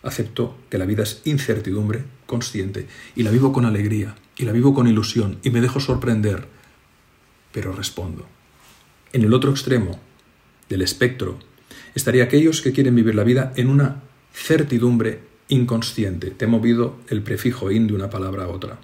Acepto 0.03 0.57
que 0.69 0.79
la 0.79 0.85
vida 0.85 1.03
es 1.03 1.21
incertidumbre 1.25 2.03
consciente 2.25 2.87
y 3.15 3.23
la 3.23 3.29
vivo 3.29 3.51
con 3.53 3.65
alegría 3.65 4.15
y 4.37 4.45
la 4.45 4.51
vivo 4.51 4.73
con 4.73 4.87
ilusión 4.87 5.37
y 5.43 5.51
me 5.51 5.61
dejo 5.61 5.79
sorprender, 5.79 6.47
pero 7.51 7.73
respondo. 7.73 8.25
En 9.13 9.23
el 9.23 9.33
otro 9.33 9.51
extremo 9.51 9.99
del 10.69 10.81
espectro 10.81 11.37
estaría 11.93 12.23
aquellos 12.23 12.61
que 12.61 12.71
quieren 12.71 12.95
vivir 12.95 13.13
la 13.13 13.25
vida 13.25 13.53
en 13.57 13.69
una 13.69 14.01
certidumbre 14.33 15.19
inconsciente. 15.51 16.31
Te 16.31 16.45
he 16.45 16.47
movido 16.47 16.95
el 17.09 17.21
prefijo 17.21 17.71
in 17.71 17.87
de 17.87 17.93
una 17.93 18.09
palabra 18.09 18.45
a 18.45 18.47
otra. 18.47 18.79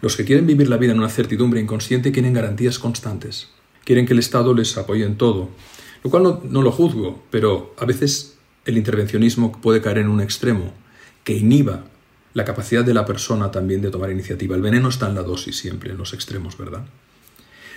Los 0.00 0.16
que 0.16 0.24
quieren 0.24 0.46
vivir 0.46 0.68
la 0.68 0.76
vida 0.76 0.92
en 0.92 0.98
una 0.98 1.10
certidumbre 1.10 1.60
inconsciente 1.60 2.12
quieren 2.12 2.32
garantías 2.32 2.78
constantes. 2.78 3.48
Quieren 3.84 4.06
que 4.06 4.12
el 4.12 4.20
Estado 4.20 4.54
les 4.54 4.76
apoye 4.78 5.04
en 5.04 5.16
todo. 5.16 5.50
Lo 6.04 6.10
cual 6.10 6.22
no, 6.22 6.40
no 6.48 6.62
lo 6.62 6.70
juzgo, 6.70 7.22
pero 7.30 7.74
a 7.76 7.84
veces 7.84 8.38
el 8.64 8.78
intervencionismo 8.78 9.52
puede 9.52 9.82
caer 9.82 9.98
en 9.98 10.08
un 10.08 10.20
extremo 10.20 10.72
que 11.24 11.36
inhiba 11.36 11.84
la 12.34 12.44
capacidad 12.44 12.84
de 12.84 12.94
la 12.94 13.04
persona 13.04 13.50
también 13.50 13.82
de 13.82 13.90
tomar 13.90 14.12
iniciativa. 14.12 14.54
El 14.54 14.62
veneno 14.62 14.88
está 14.88 15.08
en 15.08 15.16
la 15.16 15.22
dosis 15.22 15.58
siempre, 15.58 15.90
en 15.90 15.98
los 15.98 16.14
extremos, 16.14 16.56
¿verdad? 16.56 16.86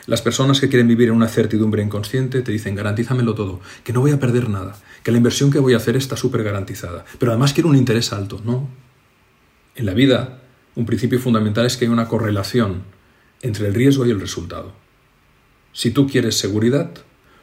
Las 0.08 0.22
personas 0.22 0.60
que 0.60 0.70
quieren 0.70 0.88
vivir 0.88 1.10
en 1.10 1.16
una 1.16 1.28
certidumbre 1.28 1.84
inconsciente 1.84 2.42
te 2.42 2.52
dicen 2.52 2.76
garantízamelo 2.76 3.36
todo, 3.36 3.62
que 3.84 3.94
no 3.94 4.02
voy 4.02 4.12
a 4.12 4.20
perder 4.20 4.50
nada, 4.50 4.76
que 5.04 5.12
la 5.12 5.18
inversión 5.18 5.52
que 5.52 5.60
voy 5.60 5.74
a 5.74 5.78
hacer 5.78 5.96
está 5.96 6.18
súper 6.18 6.44
garantizada, 6.44 7.06
pero 7.20 7.32
además 7.32 7.54
quiero 7.54 7.70
un 7.70 7.76
interés 7.76 8.12
alto, 8.12 8.42
¿no? 8.44 8.68
En 9.76 9.86
la 9.86 9.94
vida, 9.94 10.42
un 10.76 10.86
principio 10.86 11.20
fundamental 11.20 11.66
es 11.66 11.78
que 11.78 11.86
hay 11.86 11.92
una 11.92 12.08
correlación 12.08 12.84
entre 13.42 13.68
el 13.68 13.74
riesgo 13.74 14.06
y 14.06 14.12
el 14.12 14.20
resultado. 14.20 14.74
Si 15.74 15.92
tú 15.92 16.08
quieres 16.08 16.38
seguridad, 16.38 16.92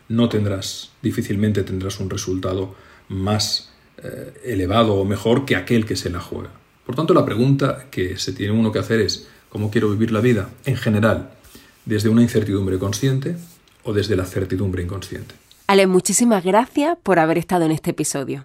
no 0.09 0.29
tendrás, 0.29 0.93
difícilmente 1.03 1.63
tendrás 1.63 2.01
un 2.01 2.11
resultado 2.11 2.75
más 3.09 3.73
eh, 4.03 4.33
elevado 4.45 4.95
o 4.95 5.05
mejor 5.05 5.45
que 5.45 5.57
aquel 5.57 5.87
que 5.87 5.97
se 5.97 6.11
la 6.11 6.21
juega. 6.21 6.51
Por 6.85 6.95
tanto, 6.95 7.15
la 7.15 7.25
pregunta 7.25 7.87
que 7.91 8.17
se 8.17 8.33
tiene 8.33 8.53
uno 8.53 8.73
que 8.73 8.79
hacer 8.79 9.01
es, 9.01 9.29
¿cómo 9.49 9.71
quiero 9.71 9.91
vivir 9.91 10.13
la 10.13 10.21
vida? 10.21 10.51
En 10.65 10.77
general, 10.77 11.38
desde 11.89 12.11
una 12.11 12.21
incertidumbre 12.21 12.79
consciente 12.79 13.35
o 13.83 13.95
desde 13.95 14.15
la 14.15 14.27
certidumbre 14.27 14.83
inconsciente. 14.83 15.35
Ale, 15.67 15.87
muchísimas 15.87 16.45
gracias 16.45 16.99
por 17.03 17.19
haber 17.19 17.39
estado 17.39 17.65
en 17.65 17.73
este 17.73 17.93
episodio. 17.93 18.45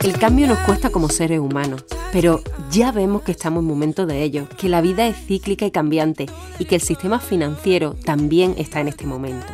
El 0.00 0.18
cambio 0.18 0.48
nos 0.48 0.58
cuesta 0.58 0.90
como 0.90 1.08
seres 1.08 1.38
humanos, 1.38 1.84
pero 2.12 2.42
ya 2.70 2.90
vemos 2.90 3.22
que 3.22 3.32
estamos 3.32 3.62
en 3.62 3.68
momento 3.68 4.06
de 4.06 4.22
ello, 4.22 4.48
que 4.58 4.68
la 4.68 4.80
vida 4.82 5.06
es 5.06 5.16
cíclica 5.16 5.66
y 5.66 5.70
cambiante 5.70 6.26
y 6.58 6.64
que 6.64 6.74
el 6.74 6.80
sistema 6.80 7.20
financiero 7.20 7.94
también 8.04 8.54
está 8.58 8.80
en 8.80 8.88
este 8.88 9.06
momento. 9.06 9.46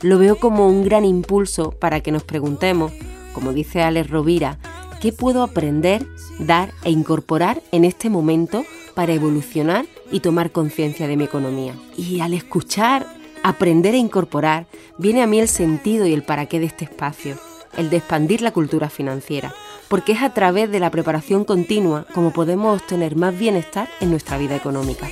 Lo 0.00 0.16
veo 0.16 0.36
como 0.36 0.68
un 0.68 0.84
gran 0.84 1.04
impulso 1.04 1.72
para 1.72 2.00
que 2.00 2.12
nos 2.12 2.22
preguntemos 2.22 2.92
como 3.32 3.52
dice 3.52 3.82
Alex 3.82 4.10
Rovira, 4.10 4.58
¿qué 5.00 5.12
puedo 5.12 5.42
aprender, 5.42 6.06
dar 6.38 6.72
e 6.84 6.90
incorporar 6.90 7.62
en 7.72 7.84
este 7.84 8.10
momento 8.10 8.64
para 8.94 9.12
evolucionar 9.12 9.86
y 10.10 10.20
tomar 10.20 10.50
conciencia 10.50 11.06
de 11.06 11.16
mi 11.16 11.24
economía? 11.24 11.74
Y 11.96 12.20
al 12.20 12.34
escuchar, 12.34 13.06
aprender 13.42 13.94
e 13.94 13.98
incorporar, 13.98 14.66
viene 14.98 15.22
a 15.22 15.26
mí 15.26 15.40
el 15.40 15.48
sentido 15.48 16.06
y 16.06 16.12
el 16.12 16.22
para 16.22 16.46
qué 16.46 16.60
de 16.60 16.66
este 16.66 16.84
espacio, 16.84 17.38
el 17.76 17.90
de 17.90 17.98
expandir 17.98 18.42
la 18.42 18.52
cultura 18.52 18.90
financiera, 18.90 19.54
porque 19.88 20.12
es 20.12 20.22
a 20.22 20.34
través 20.34 20.70
de 20.70 20.80
la 20.80 20.90
preparación 20.90 21.44
continua 21.44 22.06
como 22.14 22.32
podemos 22.32 22.80
obtener 22.80 23.16
más 23.16 23.38
bienestar 23.38 23.88
en 24.00 24.10
nuestra 24.10 24.38
vida 24.38 24.56
económica. 24.56 25.08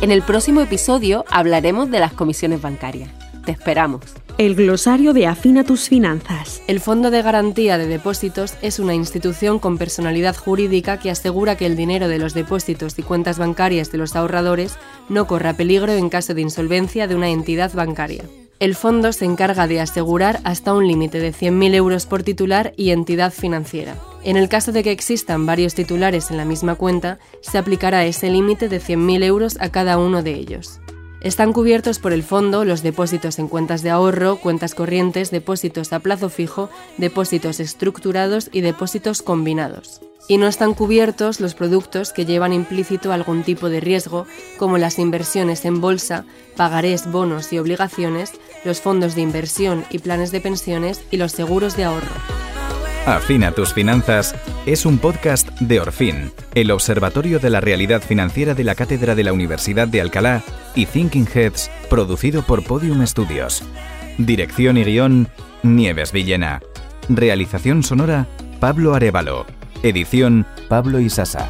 En 0.00 0.10
el 0.10 0.22
próximo 0.22 0.62
episodio 0.62 1.26
hablaremos 1.30 1.90
de 1.90 2.00
las 2.00 2.14
comisiones 2.14 2.62
bancarias. 2.62 3.10
Te 3.44 3.52
esperamos. 3.52 4.00
El 4.40 4.54
glosario 4.54 5.12
de 5.12 5.26
Afina 5.26 5.64
tus 5.64 5.90
finanzas. 5.90 6.62
El 6.66 6.80
Fondo 6.80 7.10
de 7.10 7.20
Garantía 7.20 7.76
de 7.76 7.86
Depósitos 7.86 8.54
es 8.62 8.78
una 8.78 8.94
institución 8.94 9.58
con 9.58 9.76
personalidad 9.76 10.34
jurídica 10.34 10.98
que 10.98 11.10
asegura 11.10 11.56
que 11.56 11.66
el 11.66 11.76
dinero 11.76 12.08
de 12.08 12.18
los 12.18 12.32
depósitos 12.32 12.98
y 12.98 13.02
cuentas 13.02 13.38
bancarias 13.38 13.92
de 13.92 13.98
los 13.98 14.16
ahorradores 14.16 14.78
no 15.10 15.26
corra 15.26 15.52
peligro 15.52 15.92
en 15.92 16.08
caso 16.08 16.32
de 16.32 16.40
insolvencia 16.40 17.06
de 17.06 17.16
una 17.16 17.28
entidad 17.28 17.74
bancaria. 17.74 18.24
El 18.60 18.74
fondo 18.76 19.12
se 19.12 19.26
encarga 19.26 19.66
de 19.66 19.78
asegurar 19.78 20.40
hasta 20.44 20.72
un 20.72 20.88
límite 20.88 21.20
de 21.20 21.34
100.000 21.34 21.74
euros 21.74 22.06
por 22.06 22.22
titular 22.22 22.72
y 22.78 22.92
entidad 22.92 23.34
financiera. 23.34 23.96
En 24.24 24.38
el 24.38 24.48
caso 24.48 24.72
de 24.72 24.82
que 24.82 24.90
existan 24.90 25.44
varios 25.44 25.74
titulares 25.74 26.30
en 26.30 26.38
la 26.38 26.46
misma 26.46 26.76
cuenta, 26.76 27.18
se 27.42 27.58
aplicará 27.58 28.06
ese 28.06 28.30
límite 28.30 28.70
de 28.70 28.80
100.000 28.80 29.22
euros 29.22 29.58
a 29.60 29.68
cada 29.70 29.98
uno 29.98 30.22
de 30.22 30.32
ellos. 30.32 30.80
Están 31.20 31.52
cubiertos 31.52 31.98
por 31.98 32.14
el 32.14 32.22
fondo 32.22 32.64
los 32.64 32.82
depósitos 32.82 33.38
en 33.38 33.48
cuentas 33.48 33.82
de 33.82 33.90
ahorro, 33.90 34.36
cuentas 34.36 34.74
corrientes, 34.74 35.30
depósitos 35.30 35.92
a 35.92 36.00
plazo 36.00 36.30
fijo, 36.30 36.70
depósitos 36.96 37.60
estructurados 37.60 38.48
y 38.52 38.62
depósitos 38.62 39.20
combinados. 39.20 40.00
Y 40.28 40.38
no 40.38 40.46
están 40.46 40.72
cubiertos 40.72 41.40
los 41.40 41.54
productos 41.54 42.14
que 42.14 42.24
llevan 42.24 42.54
implícito 42.54 43.12
algún 43.12 43.42
tipo 43.42 43.68
de 43.68 43.80
riesgo, 43.80 44.26
como 44.58 44.78
las 44.78 44.98
inversiones 44.98 45.66
en 45.66 45.82
bolsa, 45.82 46.24
pagarés, 46.56 47.10
bonos 47.10 47.52
y 47.52 47.58
obligaciones, 47.58 48.32
los 48.64 48.80
fondos 48.80 49.14
de 49.14 49.20
inversión 49.20 49.84
y 49.90 49.98
planes 49.98 50.32
de 50.32 50.40
pensiones 50.40 51.02
y 51.10 51.18
los 51.18 51.32
seguros 51.32 51.76
de 51.76 51.84
ahorro. 51.84 52.14
Afina 53.06 53.52
tus 53.52 53.72
finanzas 53.72 54.34
es 54.66 54.84
un 54.84 54.98
podcast 54.98 55.48
de 55.58 55.80
Orfin, 55.80 56.32
el 56.54 56.70
Observatorio 56.70 57.38
de 57.38 57.48
la 57.48 57.60
Realidad 57.60 58.02
Financiera 58.02 58.54
de 58.54 58.62
la 58.62 58.74
Cátedra 58.74 59.14
de 59.14 59.24
la 59.24 59.32
Universidad 59.32 59.88
de 59.88 60.02
Alcalá 60.02 60.42
y 60.74 60.84
Thinking 60.84 61.26
Heads, 61.32 61.70
producido 61.88 62.42
por 62.42 62.62
Podium 62.62 63.04
Studios. 63.06 63.62
Dirección 64.18 64.76
y 64.76 64.84
guion, 64.84 65.28
Nieves 65.62 66.12
Villena. 66.12 66.60
Realización 67.08 67.82
sonora, 67.82 68.26
Pablo 68.60 68.94
Arevalo. 68.94 69.46
Edición, 69.82 70.46
Pablo 70.68 71.00
Isasa. 71.00 71.48